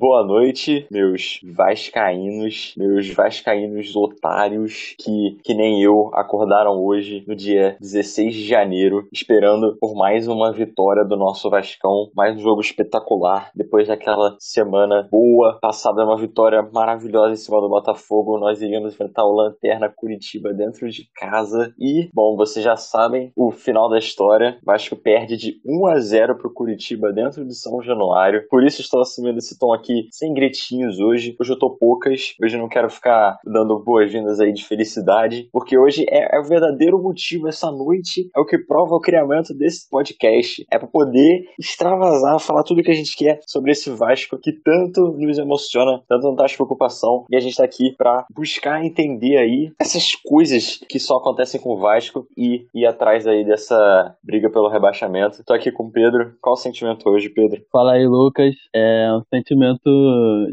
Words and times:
Boa 0.00 0.24
noite, 0.24 0.86
meus 0.92 1.40
vascaínos, 1.42 2.72
meus 2.76 3.12
vascaínos 3.12 3.96
otários 3.96 4.94
que, 4.96 5.36
que 5.42 5.52
nem 5.54 5.82
eu 5.82 6.12
acordaram 6.14 6.80
hoje, 6.80 7.24
no 7.26 7.34
dia 7.34 7.76
16 7.80 8.32
de 8.32 8.46
janeiro, 8.46 9.08
esperando 9.12 9.76
por 9.80 9.96
mais 9.96 10.28
uma 10.28 10.52
vitória 10.52 11.04
do 11.04 11.16
nosso 11.16 11.50
Vascão, 11.50 12.12
mais 12.14 12.36
um 12.36 12.38
jogo 12.38 12.60
espetacular, 12.60 13.50
depois 13.56 13.88
daquela 13.88 14.36
semana 14.38 15.08
boa, 15.10 15.58
passada 15.60 16.04
uma 16.04 16.16
vitória 16.16 16.62
maravilhosa 16.72 17.32
em 17.32 17.36
cima 17.36 17.60
do 17.60 17.68
Botafogo, 17.68 18.38
nós 18.38 18.62
iríamos 18.62 18.94
enfrentar 18.94 19.24
o 19.24 19.34
Lanterna 19.34 19.88
Curitiba 19.88 20.54
dentro 20.54 20.88
de 20.88 21.08
casa 21.12 21.74
e, 21.76 22.08
bom, 22.14 22.36
vocês 22.36 22.64
já 22.64 22.76
sabem 22.76 23.32
o 23.34 23.50
final 23.50 23.88
da 23.88 23.98
história, 23.98 24.60
Vasco 24.64 24.94
perde 24.94 25.36
de 25.36 25.60
1 25.66 25.86
a 25.88 25.98
0 25.98 26.38
pro 26.38 26.54
Curitiba 26.54 27.12
dentro 27.12 27.44
de 27.44 27.56
São 27.56 27.82
Januário, 27.82 28.46
por 28.48 28.62
isso 28.62 28.80
estou 28.80 29.00
assumindo 29.00 29.38
esse 29.38 29.58
tom 29.58 29.72
aqui 29.72 29.87
aqui 29.88 30.08
sem 30.10 30.34
gritinhos 30.34 31.00
hoje. 31.00 31.34
Hoje 31.40 31.52
eu 31.52 31.58
tô 31.58 31.70
poucas. 31.70 32.34
Hoje 32.42 32.56
eu 32.56 32.60
não 32.60 32.68
quero 32.68 32.90
ficar 32.90 33.38
dando 33.44 33.78
boas-vindas 33.82 34.38
aí 34.38 34.52
de 34.52 34.64
felicidade, 34.64 35.48
porque 35.50 35.78
hoje 35.78 36.04
é, 36.08 36.36
é, 36.36 36.40
o 36.40 36.44
verdadeiro 36.44 37.02
motivo. 37.02 37.48
Essa 37.48 37.70
noite 37.70 38.28
é 38.36 38.40
o 38.40 38.44
que 38.44 38.58
prova 38.58 38.94
o 38.94 39.00
criamento 39.00 39.54
desse 39.54 39.88
podcast. 39.88 40.66
É 40.70 40.78
para 40.78 40.88
poder 40.88 41.44
extravasar, 41.58 42.38
falar 42.38 42.62
tudo 42.62 42.82
que 42.82 42.90
a 42.90 42.94
gente 42.94 43.16
quer 43.16 43.40
sobre 43.46 43.72
esse 43.72 43.90
Vasco 43.90 44.38
que 44.38 44.52
tanto 44.52 45.12
nos 45.12 45.38
emociona, 45.38 46.02
tanto 46.08 46.24
não 46.24 46.36
traz 46.36 46.54
preocupação. 46.54 47.24
E 47.30 47.36
a 47.36 47.40
gente 47.40 47.56
tá 47.56 47.64
aqui 47.64 47.94
para 47.96 48.26
buscar 48.34 48.84
entender 48.84 49.38
aí 49.38 49.72
essas 49.80 50.14
coisas 50.14 50.78
que 50.88 50.98
só 50.98 51.16
acontecem 51.16 51.60
com 51.60 51.70
o 51.70 51.78
Vasco 51.78 52.26
e 52.36 52.66
ir 52.74 52.86
atrás 52.86 53.26
aí 53.26 53.44
dessa 53.44 54.16
briga 54.22 54.50
pelo 54.50 54.68
rebaixamento. 54.68 55.42
Tô 55.44 55.54
aqui 55.54 55.72
com 55.72 55.84
o 55.84 55.90
Pedro. 55.90 56.34
Qual 56.40 56.54
o 56.54 56.56
sentimento 56.56 57.08
hoje, 57.08 57.30
Pedro? 57.30 57.62
Fala 57.72 57.92
aí, 57.92 58.06
Lucas. 58.06 58.54
É 58.74 59.10
um 59.12 59.22
sentimento 59.32 59.77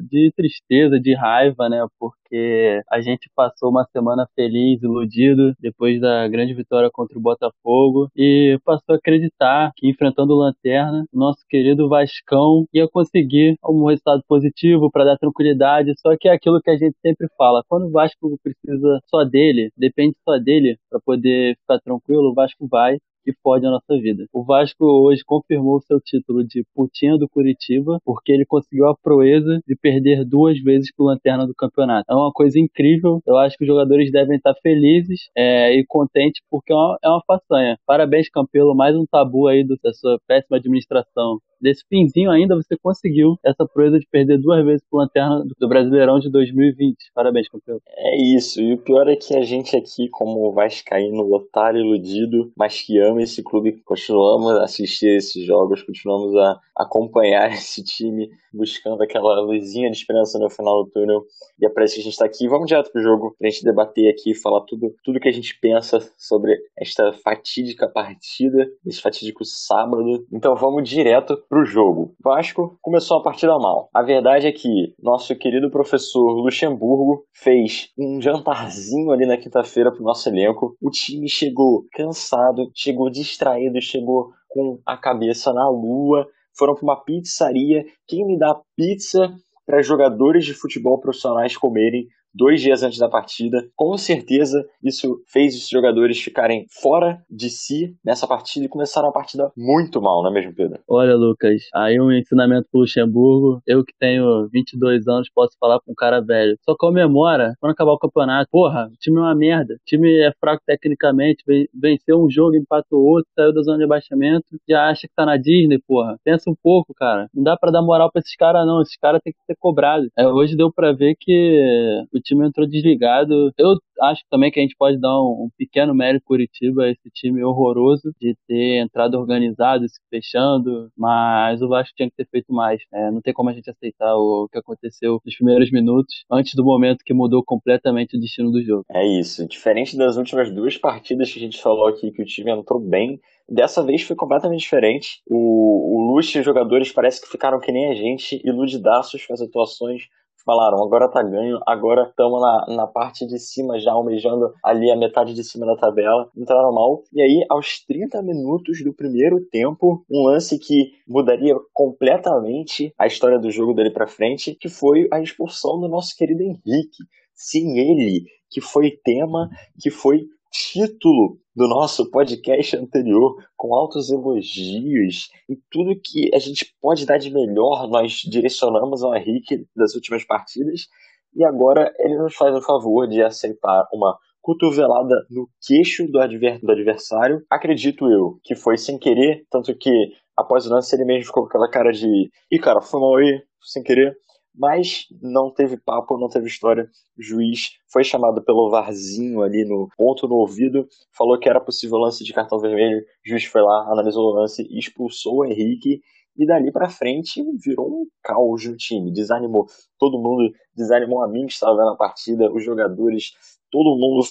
de 0.09 0.31
tristeza, 0.35 0.99
de 0.99 1.15
raiva, 1.15 1.69
né? 1.69 1.85
Porque 1.99 2.81
a 2.91 3.01
gente 3.01 3.29
passou 3.35 3.69
uma 3.69 3.85
semana 3.91 4.27
feliz, 4.35 4.81
iludido, 4.81 5.53
depois 5.59 5.99
da 6.01 6.27
grande 6.27 6.53
vitória 6.53 6.89
contra 6.91 7.17
o 7.17 7.21
Botafogo 7.21 8.09
e 8.15 8.57
passou 8.63 8.93
a 8.93 8.95
acreditar 8.95 9.71
que 9.75 9.89
enfrentando 9.89 10.33
o 10.33 10.37
Lanterna, 10.37 11.05
nosso 11.13 11.45
querido 11.49 11.87
Vascão 11.87 12.65
ia 12.73 12.87
conseguir 12.87 13.55
um 13.63 13.85
resultado 13.85 14.21
positivo 14.27 14.89
para 14.91 15.05
dar 15.05 15.17
tranquilidade. 15.17 15.93
Só 15.99 16.15
que 16.19 16.27
é 16.27 16.33
aquilo 16.33 16.61
que 16.61 16.69
a 16.69 16.77
gente 16.77 16.95
sempre 17.01 17.27
fala: 17.37 17.63
quando 17.67 17.87
o 17.87 17.91
Vasco 17.91 18.37
precisa 18.43 18.99
só 19.05 19.23
dele, 19.23 19.71
depende 19.77 20.15
só 20.23 20.37
dele 20.37 20.77
para 20.89 20.99
poder 20.99 21.55
ficar 21.61 21.79
tranquilo, 21.79 22.31
o 22.31 22.33
Vasco 22.33 22.67
vai 22.69 22.97
e 23.25 23.33
fode 23.41 23.65
a 23.65 23.69
nossa 23.69 23.99
vida. 23.99 24.25
O 24.33 24.43
Vasco 24.43 24.85
hoje 24.85 25.23
confirmou 25.25 25.81
seu 25.81 25.99
título 25.99 26.43
de 26.43 26.63
putinha 26.73 27.17
do 27.17 27.27
Curitiba, 27.27 27.99
porque 28.03 28.31
ele 28.31 28.45
conseguiu 28.45 28.87
a 28.87 28.95
proeza 28.95 29.59
de 29.67 29.75
perder 29.75 30.25
duas 30.25 30.59
vezes 30.61 30.93
pro 30.95 31.05
Lanterna 31.05 31.45
do 31.47 31.53
campeonato. 31.55 32.05
É 32.09 32.15
uma 32.15 32.31
coisa 32.31 32.59
incrível. 32.59 33.21
Eu 33.25 33.37
acho 33.37 33.57
que 33.57 33.63
os 33.63 33.67
jogadores 33.67 34.11
devem 34.11 34.37
estar 34.37 34.53
felizes 34.61 35.29
é, 35.35 35.73
e 35.77 35.85
contentes, 35.85 36.41
porque 36.49 36.71
é 36.71 36.75
uma, 36.75 36.97
é 37.03 37.09
uma 37.09 37.21
façanha. 37.25 37.77
Parabéns, 37.85 38.29
Campelo, 38.29 38.75
mais 38.75 38.95
um 38.95 39.05
tabu 39.05 39.47
aí 39.47 39.63
do, 39.63 39.77
da 39.83 39.93
sua 39.93 40.19
péssima 40.27 40.57
administração 40.57 41.39
desse 41.65 41.83
finzinho 41.89 42.29
ainda 42.29 42.55
você 42.55 42.77
conseguiu 42.77 43.37
essa 43.43 43.65
proeza 43.65 43.99
de 43.99 44.05
perder 44.05 44.37
duas 44.37 44.63
vezes 44.63 44.85
pro 44.87 44.99
Lanterna 44.99 45.43
do 45.59 45.67
Brasileirão 45.67 46.19
de 46.19 46.29
2020. 46.29 46.95
Parabéns, 47.13 47.49
campeão. 47.49 47.79
É 47.87 48.37
isso. 48.37 48.61
E 48.61 48.73
o 48.73 48.77
pior 48.77 49.07
é 49.07 49.15
que 49.15 49.35
a 49.35 49.41
gente 49.41 49.75
aqui, 49.75 50.07
como 50.09 50.53
vascaíno 50.53 51.23
otário 51.33 51.81
iludido, 51.81 52.51
mas 52.55 52.81
que 52.81 52.99
ama 52.99 53.23
esse 53.23 53.41
clube, 53.41 53.81
continuamos 53.83 54.51
a 54.59 54.63
assistir 54.63 55.17
esses 55.17 55.43
jogos, 55.43 55.81
continuamos 55.81 56.35
a 56.35 56.59
acompanhar 56.75 57.49
esse 57.53 57.83
time, 57.83 58.29
buscando 58.53 59.01
aquela 59.01 59.41
luzinha 59.41 59.89
de 59.89 59.97
esperança 59.97 60.37
no 60.37 60.49
final 60.49 60.83
do 60.83 60.91
túnel. 60.91 61.23
E 61.59 61.65
é 61.65 61.69
para 61.69 61.85
isso 61.85 61.95
que 61.95 62.01
a 62.01 62.03
gente 62.03 62.13
está 62.13 62.25
aqui. 62.25 62.47
Vamos 62.47 62.67
direto 62.67 62.91
pro 62.91 63.01
jogo, 63.01 63.35
pra 63.39 63.49
gente 63.49 63.63
debater 63.63 64.09
aqui, 64.09 64.35
falar 64.35 64.61
tudo, 64.61 64.93
tudo 65.03 65.19
que 65.19 65.29
a 65.29 65.31
gente 65.31 65.57
pensa 65.59 65.99
sobre 66.17 66.55
esta 66.77 67.11
fatídica 67.13 67.87
partida, 67.87 68.67
esse 68.85 69.01
fatídico 69.01 69.43
sábado. 69.43 70.25
Então 70.31 70.55
vamos 70.55 70.87
direto 70.87 71.37
para 71.55 71.61
o 71.61 71.65
jogo. 71.65 72.13
Vasco 72.21 72.77
começou 72.81 73.17
a 73.17 73.23
partida 73.23 73.57
mal. 73.57 73.89
A 73.93 74.03
verdade 74.03 74.45
é 74.45 74.51
que 74.51 74.93
nosso 75.01 75.33
querido 75.37 75.71
professor 75.71 76.33
Luxemburgo 76.33 77.23
fez 77.33 77.91
um 77.97 78.21
jantarzinho 78.21 79.09
ali 79.11 79.25
na 79.25 79.37
quinta-feira 79.37 79.89
para 79.89 80.01
o 80.01 80.03
nosso 80.03 80.27
elenco. 80.27 80.75
O 80.81 80.89
time 80.89 81.29
chegou 81.29 81.85
cansado, 81.93 82.69
chegou 82.75 83.09
distraído, 83.09 83.81
chegou 83.81 84.31
com 84.49 84.79
a 84.85 84.97
cabeça 84.97 85.53
na 85.53 85.69
lua. 85.69 86.27
Foram 86.57 86.75
para 86.75 86.83
uma 86.83 87.01
pizzaria. 87.01 87.85
Quem 88.05 88.25
me 88.25 88.37
dá 88.37 88.59
pizza 88.75 89.33
para 89.65 89.81
jogadores 89.81 90.43
de 90.43 90.53
futebol 90.53 90.99
profissionais 90.99 91.55
comerem 91.55 92.05
dois 92.35 92.61
dias 92.61 92.83
antes 92.83 92.99
da 92.99 93.07
partida. 93.07 93.65
Com 93.75 93.97
certeza, 93.97 94.67
isso 94.83 95.21
fez 95.27 95.55
os 95.55 95.69
jogadores 95.69 96.19
ficarem 96.21 96.65
fora 96.69 97.19
de 97.29 97.49
si 97.49 97.95
nessa 98.03 98.27
partida 98.27 98.65
e 98.65 98.69
começaram 98.69 99.09
a 99.09 99.11
partida 99.11 99.51
muito 99.57 100.01
mal, 100.01 100.21
não 100.21 100.29
é 100.29 100.33
mesmo, 100.33 100.53
Pedro? 100.53 100.79
Olha, 100.87 101.15
Lucas, 101.15 101.63
aí 101.73 101.99
um 101.99 102.11
ensinamento 102.11 102.67
pro 102.71 102.81
Luxemburgo. 102.81 103.61
Eu 103.65 103.83
que 103.83 103.93
tenho 103.97 104.47
22 104.51 105.07
anos 105.07 105.29
posso 105.33 105.55
falar 105.59 105.79
com 105.79 105.91
um 105.91 105.95
cara 105.95 106.21
velho. 106.21 106.57
Só 106.63 106.75
comemora 106.77 107.53
quando 107.59 107.71
acabar 107.71 107.93
o 107.93 107.99
campeonato. 107.99 108.49
Porra, 108.51 108.87
o 108.87 108.97
time 108.99 109.17
é 109.17 109.21
uma 109.21 109.35
merda. 109.35 109.75
O 109.75 109.85
time 109.85 110.09
é 110.21 110.31
fraco 110.39 110.61
tecnicamente, 110.65 111.43
venceu 111.73 112.23
um 112.23 112.29
jogo, 112.29 112.55
empatou 112.55 113.01
outro, 113.01 113.29
saiu 113.35 113.53
da 113.53 113.61
zona 113.61 113.77
de 113.77 113.83
abaixamento, 113.85 114.45
já 114.67 114.89
acha 114.89 115.07
que 115.07 115.13
tá 115.15 115.25
na 115.25 115.37
Disney, 115.37 115.79
porra. 115.87 116.17
Pensa 116.23 116.49
um 116.49 116.55
pouco, 116.61 116.93
cara. 116.93 117.29
Não 117.33 117.43
dá 117.43 117.55
para 117.57 117.71
dar 117.71 117.81
moral 117.81 118.11
pra 118.11 118.19
esses 118.19 118.35
caras, 118.35 118.65
não. 118.65 118.81
Esses 118.81 118.97
caras 118.97 119.21
têm 119.23 119.33
que 119.33 119.39
ser 119.45 119.55
cobrados. 119.59 120.09
É, 120.17 120.27
hoje 120.27 120.55
deu 120.55 120.71
para 120.71 120.91
ver 120.91 121.15
que 121.19 122.03
o 122.13 122.19
time 122.25 122.47
entrou 122.47 122.67
desligado. 122.67 123.51
Eu 123.57 123.75
acho 124.01 124.23
também 124.29 124.51
que 124.51 124.59
a 124.59 124.63
gente 124.63 124.75
pode 124.77 124.99
dar 124.99 125.13
um, 125.21 125.45
um 125.45 125.49
pequeno 125.57 125.93
mérito 125.93 126.25
Curitiba 126.25 126.83
a 126.83 126.89
esse 126.89 127.09
time 127.13 127.43
horroroso 127.43 128.11
de 128.19 128.35
ter 128.47 128.81
entrado 128.83 129.15
organizado, 129.15 129.87
se 129.87 129.99
fechando, 130.09 130.89
mas 130.97 131.61
o 131.61 131.69
Vasco 131.69 131.93
tinha 131.95 132.09
que 132.09 132.15
ter 132.15 132.27
feito 132.29 132.51
mais. 132.51 132.81
É, 132.93 133.11
não 133.11 133.21
tem 133.21 133.33
como 133.33 133.49
a 133.49 133.53
gente 133.53 133.69
aceitar 133.69 134.15
o 134.15 134.47
que 134.51 134.57
aconteceu 134.57 135.19
nos 135.23 135.35
primeiros 135.35 135.71
minutos, 135.71 136.25
antes 136.29 136.53
do 136.55 136.63
momento 136.63 137.03
que 137.05 137.13
mudou 137.13 137.43
completamente 137.43 138.17
o 138.17 138.19
destino 138.19 138.51
do 138.51 138.61
jogo. 138.63 138.83
É 138.91 139.05
isso. 139.05 139.47
Diferente 139.47 139.95
das 139.95 140.17
últimas 140.17 140.51
duas 140.51 140.77
partidas 140.77 141.31
que 141.31 141.39
a 141.39 141.41
gente 141.41 141.61
falou 141.61 141.87
aqui, 141.87 142.11
que 142.11 142.21
o 142.21 142.25
time 142.25 142.51
entrou 142.51 142.79
bem, 142.79 143.19
Dessa 143.47 143.83
vez 143.83 144.01
foi 144.01 144.15
completamente 144.15 144.61
diferente. 144.61 145.21
O, 145.29 145.35
o 145.35 146.15
Luxo 146.15 146.35
e 146.35 146.39
os 146.39 146.45
jogadores 146.45 146.91
parece 146.91 147.21
que 147.21 147.29
ficaram 147.29 147.59
que 147.59 147.71
nem 147.71 147.91
a 147.91 147.93
gente, 147.93 148.41
iludidaços 148.43 149.23
com 149.23 149.33
as 149.33 149.41
atuações 149.41 150.07
falaram, 150.45 150.83
agora 150.83 151.09
tá 151.09 151.23
ganho, 151.23 151.59
agora 151.65 152.07
estamos 152.09 152.39
na, 152.39 152.75
na 152.75 152.87
parte 152.87 153.25
de 153.25 153.39
cima 153.39 153.79
já 153.79 153.91
almejando 153.91 154.53
ali 154.63 154.91
a 154.91 154.95
metade 154.95 155.33
de 155.33 155.43
cima 155.43 155.65
da 155.65 155.75
tabela, 155.75 156.29
entraram 156.37 156.71
mal. 156.71 157.03
E 157.11 157.21
aí, 157.21 157.45
aos 157.49 157.83
30 157.85 158.21
minutos 158.21 158.83
do 158.83 158.93
primeiro 158.93 159.43
tempo, 159.51 160.05
um 160.09 160.27
lance 160.27 160.59
que 160.59 160.91
mudaria 161.07 161.55
completamente 161.73 162.93
a 162.97 163.07
história 163.07 163.39
do 163.39 163.49
jogo 163.49 163.73
dele 163.73 163.89
para 163.89 164.07
frente, 164.07 164.55
que 164.55 164.69
foi 164.69 165.07
a 165.11 165.19
expulsão 165.19 165.79
do 165.79 165.87
nosso 165.87 166.15
querido 166.15 166.43
Henrique. 166.43 167.03
Sim, 167.33 167.77
ele, 167.77 168.25
que 168.49 168.61
foi 168.61 168.91
tema, 169.03 169.49
que 169.81 169.89
foi 169.89 170.25
título 170.51 171.37
do 171.55 171.67
nosso 171.67 172.09
podcast 172.11 172.75
anterior, 172.75 173.37
com 173.55 173.73
altos 173.73 174.11
elogios 174.11 175.29
e 175.49 175.55
tudo 175.71 175.99
que 176.03 176.29
a 176.33 176.39
gente 176.39 176.75
pode 176.81 177.05
dar 177.05 177.17
de 177.17 177.31
melhor, 177.31 177.87
nós 177.87 178.17
direcionamos 178.29 179.03
ao 179.03 179.15
Henrique 179.15 179.65
das 179.75 179.95
últimas 179.95 180.25
partidas. 180.25 180.87
E 181.33 181.45
agora 181.45 181.93
ele 181.99 182.17
nos 182.17 182.35
faz 182.35 182.53
o 182.55 182.61
favor 182.61 183.07
de 183.07 183.21
aceitar 183.21 183.87
uma 183.93 184.17
cotovelada 184.41 185.15
no 185.29 185.49
queixo 185.65 186.05
do, 186.11 186.19
adver 186.19 186.59
do 186.61 186.71
adversário. 186.71 187.41
Acredito 187.49 188.05
eu 188.11 188.37
que 188.43 188.55
foi 188.55 188.77
sem 188.77 188.99
querer, 188.99 189.45
tanto 189.49 189.75
que 189.77 189.89
após 190.37 190.67
o 190.67 190.69
lance 190.69 190.95
ele 190.95 191.05
mesmo 191.05 191.25
ficou 191.25 191.43
com 191.43 191.49
aquela 191.49 191.69
cara 191.69 191.91
de: 191.91 192.29
ih, 192.51 192.59
cara, 192.59 192.81
foi 192.81 192.99
mal 192.99 193.15
aí, 193.15 193.41
sem 193.61 193.81
querer 193.81 194.15
mas 194.57 195.05
não 195.21 195.51
teve 195.51 195.77
papo, 195.77 196.17
não 196.17 196.29
teve 196.29 196.47
história. 196.47 196.89
O 197.17 197.21
juiz 197.21 197.71
foi 197.91 198.03
chamado 198.03 198.43
pelo 198.43 198.69
Varzinho 198.69 199.41
ali 199.41 199.65
no 199.65 199.89
ponto 199.97 200.27
no 200.27 200.35
ouvido, 200.35 200.87
falou 201.11 201.39
que 201.39 201.49
era 201.49 201.59
possível 201.59 201.97
lance 201.97 202.23
de 202.23 202.33
cartão 202.33 202.59
vermelho. 202.59 202.99
O 202.99 203.29
juiz 203.29 203.45
foi 203.45 203.61
lá, 203.61 203.91
analisou 203.91 204.25
o 204.25 204.35
lance 204.35 204.67
expulsou 204.71 205.37
o 205.39 205.45
Henrique. 205.45 206.01
E 206.37 206.45
dali 206.45 206.69
para 206.69 206.89
frente 206.89 207.41
virou 207.63 207.87
um 207.87 208.05
caos 208.21 208.65
no 208.65 208.75
time, 208.75 209.09
desanimou 209.09 209.67
todo 209.97 210.19
mundo, 210.19 210.51
desanimou 210.75 211.23
a 211.23 211.29
mim 211.29 211.45
que 211.45 211.53
estava 211.53 211.77
vendo 211.77 211.91
a 211.91 211.95
partida, 211.95 212.51
os 212.51 212.61
jogadores, 212.61 213.31
todo 213.71 213.97
mundo 213.97 214.27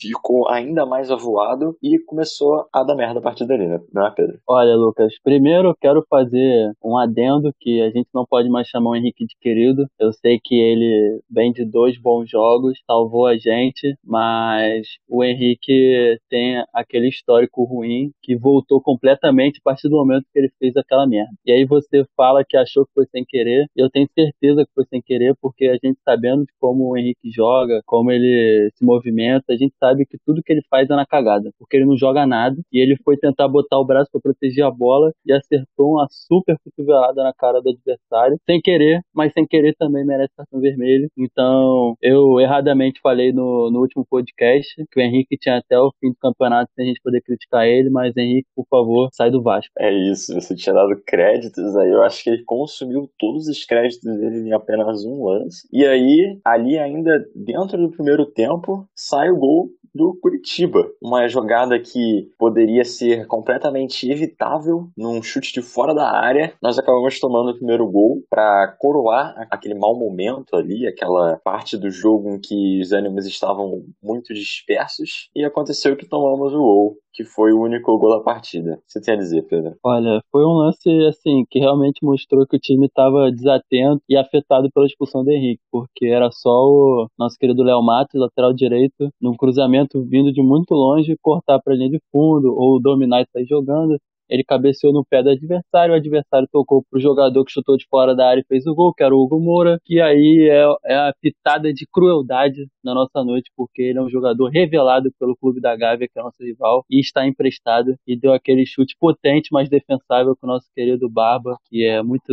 ficou 0.00 0.48
ainda 0.48 0.84
mais 0.84 1.10
avoado 1.10 1.76
e 1.82 1.98
começou 2.04 2.66
a 2.72 2.82
dar 2.82 2.94
merda 2.94 3.20
a 3.20 3.22
partir 3.22 3.46
dali, 3.46 3.66
né? 3.66 3.80
não 3.92 4.06
é, 4.06 4.10
Pedro? 4.14 4.38
Olha, 4.46 4.76
Lucas, 4.76 5.14
primeiro 5.22 5.68
eu 5.68 5.74
quero 5.80 6.04
fazer 6.08 6.72
um 6.84 6.98
adendo 6.98 7.52
que 7.58 7.80
a 7.80 7.90
gente 7.90 8.08
não 8.12 8.26
pode 8.26 8.48
mais 8.48 8.68
chamar 8.68 8.90
o 8.90 8.96
Henrique 8.96 9.24
de 9.24 9.34
querido. 9.40 9.86
Eu 9.98 10.12
sei 10.12 10.38
que 10.42 10.54
ele 10.54 11.20
vem 11.30 11.52
de 11.52 11.64
dois 11.64 11.98
bons 11.98 12.28
jogos, 12.28 12.78
salvou 12.86 13.26
a 13.26 13.36
gente, 13.36 13.96
mas 14.04 14.86
o 15.08 15.24
Henrique 15.24 16.18
tem 16.28 16.62
aquele 16.72 17.08
histórico 17.08 17.64
ruim 17.64 18.10
que 18.22 18.36
voltou 18.36 18.80
completamente 18.80 19.58
a 19.58 19.64
partir 19.64 19.88
do 19.88 19.96
momento 19.96 20.26
que 20.32 20.38
ele 20.38 20.50
fez 20.58 20.76
aquela 20.76 21.06
merda. 21.06 21.32
E 21.46 21.52
aí 21.52 21.64
você 21.64 22.04
fala 22.16 22.44
que 22.46 22.56
achou 22.56 22.84
que 22.84 22.92
foi 22.92 23.06
sem 23.06 23.24
querer, 23.26 23.66
e 23.76 23.80
eu 23.82 23.90
tenho 23.90 24.08
certeza 24.14 24.64
que 24.64 24.72
foi 24.74 24.84
sem 24.86 25.00
querer, 25.00 25.34
porque 25.40 25.66
a 25.66 25.78
gente 25.82 25.98
sabendo 26.04 26.42
de 26.42 26.52
como 26.60 26.90
o 26.90 26.96
Henrique 26.96 27.30
joga, 27.30 27.80
como 27.86 28.10
ele 28.10 28.70
se 28.74 28.84
movimenta, 28.84 29.53
a 29.54 29.56
gente 29.56 29.74
sabe 29.78 30.06
que 30.06 30.18
tudo 30.24 30.42
que 30.42 30.52
ele 30.52 30.62
faz 30.68 30.88
é 30.90 30.94
na 30.94 31.06
cagada, 31.06 31.50
porque 31.58 31.76
ele 31.76 31.86
não 31.86 31.96
joga 31.96 32.26
nada, 32.26 32.56
e 32.72 32.82
ele 32.82 32.96
foi 33.04 33.16
tentar 33.16 33.48
botar 33.48 33.78
o 33.78 33.84
braço 33.84 34.10
para 34.12 34.20
proteger 34.20 34.64
a 34.64 34.70
bola 34.70 35.12
e 35.24 35.32
acertou 35.32 35.92
uma 35.92 36.06
super 36.10 36.56
cotovelada 36.62 37.22
na 37.22 37.32
cara 37.32 37.60
do 37.60 37.70
adversário, 37.70 38.38
sem 38.46 38.60
querer, 38.60 39.00
mas 39.14 39.32
sem 39.32 39.46
querer 39.46 39.74
também 39.78 40.04
merece 40.04 40.34
cartão 40.36 40.60
vermelho. 40.60 41.08
Então, 41.16 41.94
eu 42.02 42.40
erradamente 42.40 43.00
falei 43.02 43.32
no, 43.32 43.70
no 43.70 43.80
último 43.80 44.04
podcast 44.08 44.74
que 44.90 45.00
o 45.00 45.02
Henrique 45.02 45.36
tinha 45.38 45.58
até 45.58 45.78
o 45.78 45.92
fim 46.00 46.10
do 46.10 46.16
campeonato 46.20 46.70
sem 46.74 46.84
a 46.84 46.88
gente 46.88 47.00
poder 47.02 47.20
criticar 47.22 47.66
ele, 47.66 47.90
mas 47.90 48.16
Henrique, 48.16 48.48
por 48.54 48.66
favor, 48.68 49.08
sai 49.12 49.30
do 49.30 49.42
Vasco. 49.42 49.72
É 49.78 49.92
isso, 49.92 50.34
você 50.34 50.54
tinha 50.54 50.74
dado 50.74 51.00
créditos 51.06 51.76
aí, 51.76 51.90
eu 51.90 52.02
acho 52.02 52.22
que 52.22 52.30
ele 52.30 52.44
consumiu 52.44 53.08
todos 53.18 53.48
os 53.48 53.64
créditos 53.64 54.04
dele 54.18 54.48
em 54.48 54.52
apenas 54.52 55.04
um 55.04 55.24
lance. 55.24 55.66
E 55.72 55.84
aí, 55.84 56.38
ali 56.44 56.78
ainda 56.78 57.24
dentro 57.34 57.78
do 57.78 57.90
primeiro 57.90 58.26
tempo, 58.26 58.86
sai 58.94 59.30
o 59.30 59.38
gol 59.44 59.70
do 59.94 60.18
Curitiba. 60.20 60.90
Uma 61.00 61.28
jogada 61.28 61.78
que 61.78 62.28
poderia 62.36 62.84
ser 62.84 63.26
completamente 63.26 64.10
evitável 64.10 64.88
num 64.96 65.22
chute 65.22 65.52
de 65.52 65.62
fora 65.62 65.94
da 65.94 66.10
área. 66.10 66.52
Nós 66.60 66.78
acabamos 66.78 67.20
tomando 67.20 67.50
o 67.50 67.56
primeiro 67.56 67.86
gol 67.88 68.22
para 68.28 68.74
coroar 68.80 69.46
aquele 69.50 69.74
mau 69.74 69.96
momento 69.96 70.56
ali, 70.56 70.86
aquela 70.86 71.36
parte 71.44 71.76
do 71.76 71.90
jogo 71.90 72.30
em 72.30 72.40
que 72.40 72.80
os 72.80 72.90
ânimos 72.90 73.24
estavam 73.26 73.84
muito 74.02 74.34
dispersos. 74.34 75.30
E 75.34 75.44
aconteceu 75.44 75.96
que 75.96 76.08
tomamos 76.08 76.52
o 76.52 76.58
gol 76.58 76.96
que 77.14 77.24
foi 77.24 77.52
o 77.52 77.62
único 77.62 77.96
gol 77.96 78.18
da 78.18 78.22
partida. 78.22 78.80
Você 78.86 79.00
tem 79.00 79.14
a 79.14 79.16
dizer, 79.16 79.42
Pedro? 79.42 79.76
Olha, 79.84 80.20
foi 80.32 80.44
um 80.44 80.54
lance 80.54 80.90
assim 81.06 81.44
que 81.48 81.60
realmente 81.60 82.04
mostrou 82.04 82.44
que 82.46 82.56
o 82.56 82.60
time 82.60 82.86
estava 82.86 83.30
desatento 83.30 84.02
e 84.08 84.16
afetado 84.16 84.68
pela 84.74 84.84
expulsão 84.84 85.24
do 85.24 85.30
Henrique, 85.30 85.62
porque 85.70 86.06
era 86.06 86.28
só 86.32 86.50
o 86.50 87.06
nosso 87.16 87.38
querido 87.38 87.62
Léo 87.62 87.80
Matos, 87.82 88.20
lateral 88.20 88.52
direito, 88.52 89.08
num 89.20 89.36
cruzamento 89.36 90.04
vindo 90.04 90.32
de 90.32 90.42
muito 90.42 90.74
longe, 90.74 91.16
cortar 91.22 91.60
para 91.62 91.74
linha 91.74 91.90
de 91.90 92.00
fundo 92.10 92.52
ou 92.52 92.82
dominar 92.82 93.22
e 93.22 93.26
sair 93.32 93.46
jogando 93.46 93.96
ele 94.28 94.44
cabeceou 94.44 94.92
no 94.92 95.04
pé 95.04 95.22
do 95.22 95.30
adversário, 95.30 95.94
o 95.94 95.96
adversário 95.96 96.48
tocou 96.50 96.84
pro 96.90 97.00
jogador 97.00 97.44
que 97.44 97.52
chutou 97.52 97.76
de 97.76 97.86
fora 97.88 98.14
da 98.14 98.28
área 98.28 98.40
e 98.40 98.46
fez 98.46 98.66
o 98.66 98.74
gol, 98.74 98.92
que 98.94 99.02
era 99.02 99.14
o 99.14 99.22
Hugo 99.22 99.40
Moura, 99.40 99.78
que 99.84 100.00
aí 100.00 100.48
é, 100.50 100.92
é 100.92 100.96
a 100.96 101.14
pitada 101.20 101.72
de 101.72 101.86
crueldade 101.86 102.66
na 102.82 102.94
nossa 102.94 103.24
noite, 103.24 103.50
porque 103.56 103.82
ele 103.82 103.98
é 103.98 104.02
um 104.02 104.08
jogador 104.08 104.48
revelado 104.48 105.10
pelo 105.18 105.36
clube 105.36 105.60
da 105.60 105.76
Gávea, 105.76 106.08
que 106.08 106.18
é 106.18 106.22
nosso 106.22 106.42
rival, 106.42 106.84
e 106.90 107.00
está 107.00 107.26
emprestado, 107.26 107.94
e 108.06 108.18
deu 108.18 108.32
aquele 108.32 108.66
chute 108.66 108.96
potente, 108.98 109.48
mas 109.52 109.68
defensável 109.68 110.36
que 110.36 110.44
o 110.44 110.48
nosso 110.48 110.66
querido 110.74 111.08
Barba, 111.08 111.56
que 111.68 111.84
é 111.84 112.02
muito 112.02 112.32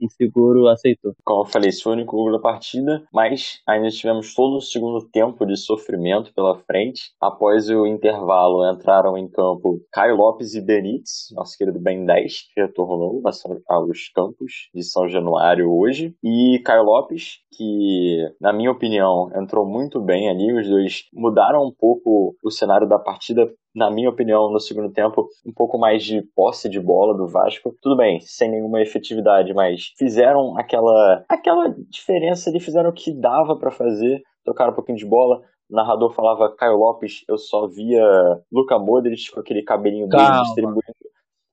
inseguro, 0.00 0.68
aceitou. 0.68 1.14
Como 1.24 1.42
eu 1.42 1.46
falei, 1.46 1.68
esse 1.68 1.82
foi 1.82 1.92
o 1.92 1.96
único 1.96 2.16
gol 2.16 2.32
da 2.32 2.38
partida, 2.38 3.02
mas 3.12 3.60
ainda 3.66 3.88
tivemos 3.88 4.34
todo 4.34 4.56
o 4.56 4.60
segundo 4.60 5.06
tempo 5.08 5.44
de 5.44 5.56
sofrimento 5.56 6.32
pela 6.34 6.56
frente. 6.58 7.12
Após 7.20 7.68
o 7.68 7.86
intervalo, 7.86 8.68
entraram 8.70 9.16
em 9.16 9.28
campo 9.28 9.80
Caio 9.92 10.16
Lopes 10.16 10.54
e 10.54 10.60
Benítez, 10.60 11.27
nosso 11.34 11.56
querido 11.56 11.78
Ben 11.78 12.04
10, 12.04 12.52
que 12.54 12.60
retornou 12.60 13.22
aos 13.68 14.08
campos 14.08 14.68
de 14.74 14.82
São 14.82 15.08
Januário 15.08 15.70
hoje, 15.70 16.14
e 16.22 16.60
Caio 16.64 16.84
Lopes, 16.84 17.38
que, 17.56 18.30
na 18.40 18.52
minha 18.52 18.70
opinião, 18.70 19.30
entrou 19.34 19.66
muito 19.66 20.00
bem 20.00 20.28
ali. 20.28 20.52
Os 20.52 20.68
dois 20.68 21.04
mudaram 21.12 21.64
um 21.64 21.72
pouco 21.72 22.36
o 22.42 22.50
cenário 22.50 22.88
da 22.88 22.98
partida 22.98 23.50
na 23.74 23.90
minha 23.90 24.10
opinião, 24.10 24.50
no 24.50 24.58
segundo 24.58 24.90
tempo, 24.90 25.28
um 25.46 25.52
pouco 25.52 25.78
mais 25.78 26.02
de 26.02 26.20
posse 26.34 26.68
de 26.68 26.80
bola 26.80 27.16
do 27.16 27.28
Vasco. 27.28 27.74
Tudo 27.80 27.96
bem, 27.96 28.18
sem 28.20 28.50
nenhuma 28.50 28.82
efetividade, 28.82 29.54
mas 29.54 29.92
fizeram 29.96 30.58
aquela 30.58 31.24
aquela 31.28 31.74
diferença 31.88 32.50
ali, 32.50 32.58
fizeram 32.58 32.90
o 32.90 32.92
que 32.92 33.12
dava 33.12 33.56
para 33.56 33.70
fazer, 33.70 34.20
tocaram 34.44 34.72
um 34.72 34.74
pouquinho 34.74 34.98
de 34.98 35.06
bola. 35.06 35.40
O 35.70 35.76
narrador 35.76 36.12
falava 36.12 36.54
Caio 36.56 36.78
Lopes, 36.78 37.22
eu 37.28 37.36
só 37.36 37.68
via 37.68 38.02
Luca 38.50 38.78
Modric 38.78 39.30
com 39.30 39.40
aquele 39.40 39.62
cabelinho 39.62 40.08
dele 40.08 40.42
distribuindo 40.42 40.97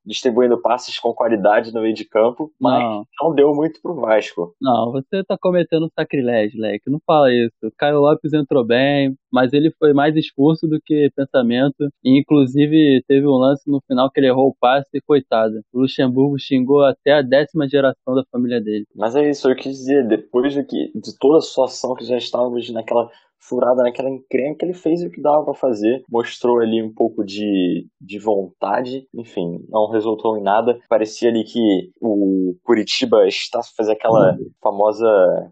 distribuindo 0.06 0.62
passes 0.62 1.00
com 1.00 1.14
qualidade 1.14 1.74
no 1.74 1.82
meio 1.82 1.94
de 1.94 2.06
campo, 2.06 2.52
mas 2.60 2.82
não, 2.82 3.06
não 3.22 3.36
deu 3.36 3.54
muito 3.54 3.82
pro 3.82 3.96
Vasco. 3.96 4.54
Não, 4.62 4.92
você 4.92 5.24
tá 5.24 5.38
cometendo 5.40 5.90
sacrilégio, 5.98 6.60
Leque. 6.60 6.90
Não 6.90 7.00
fala 7.06 7.34
isso. 7.34 7.56
O 7.64 7.72
Caio 7.78 8.00
Lopes 8.00 8.34
entrou 8.34 8.66
bem, 8.66 9.16
mas 9.32 9.54
ele 9.54 9.72
foi 9.80 9.94
mais 9.94 10.16
esforço 10.16 10.68
do 10.68 10.80
que 10.84 11.10
pensamento. 11.16 11.90
E, 12.04 12.20
inclusive, 12.20 13.04
teve 13.08 13.28
um 13.28 13.38
lance 13.38 13.70
no 13.70 13.82
final 13.88 14.10
que 14.12 14.20
ele 14.20 14.28
errou 14.28 14.50
o 14.50 14.56
passe 14.60 14.90
e 14.94 15.02
coitado. 15.02 15.56
O 15.74 15.82
Luxemburgo 15.82 16.38
xingou 16.40 16.84
até 16.84 17.14
a 17.14 17.22
décima 17.22 17.68
geração 17.68 18.16
da 18.16 18.24
família 18.32 18.62
dele. 18.62 18.86
Mas 18.96 19.16
é 19.16 19.30
isso, 19.30 19.50
eu 19.50 19.56
quis 19.56 19.78
dizer, 19.78 20.08
depois 20.08 20.54
de, 20.54 20.64
que, 20.64 20.92
de 20.96 21.18
toda 21.20 21.38
a 21.38 21.42
situação 21.42 21.96
que 21.96 22.06
já 22.06 22.18
estávamos 22.18 22.70
naquela 22.70 23.10
furada 23.48 23.84
naquela 23.84 24.10
encrenca, 24.10 24.66
ele 24.66 24.74
fez 24.74 25.04
o 25.04 25.10
que 25.10 25.22
dava 25.22 25.44
para 25.44 25.54
fazer, 25.54 26.04
mostrou 26.10 26.60
ali 26.60 26.82
um 26.82 26.94
pouco 26.94 27.24
de, 27.24 27.88
de 28.02 28.20
vontade, 28.20 29.08
enfim, 29.14 29.64
não 29.70 29.90
resultou 29.90 30.38
em 30.38 30.44
nada. 30.44 30.78
Parecia 30.90 31.30
ali 31.30 31.44
que 31.44 31.92
o 32.02 32.56
Curitiba 32.64 33.28
está 33.28 33.60
fazer 33.76 33.94
aquela 33.94 34.34
uhum. 34.34 34.50
famosa 34.62 35.08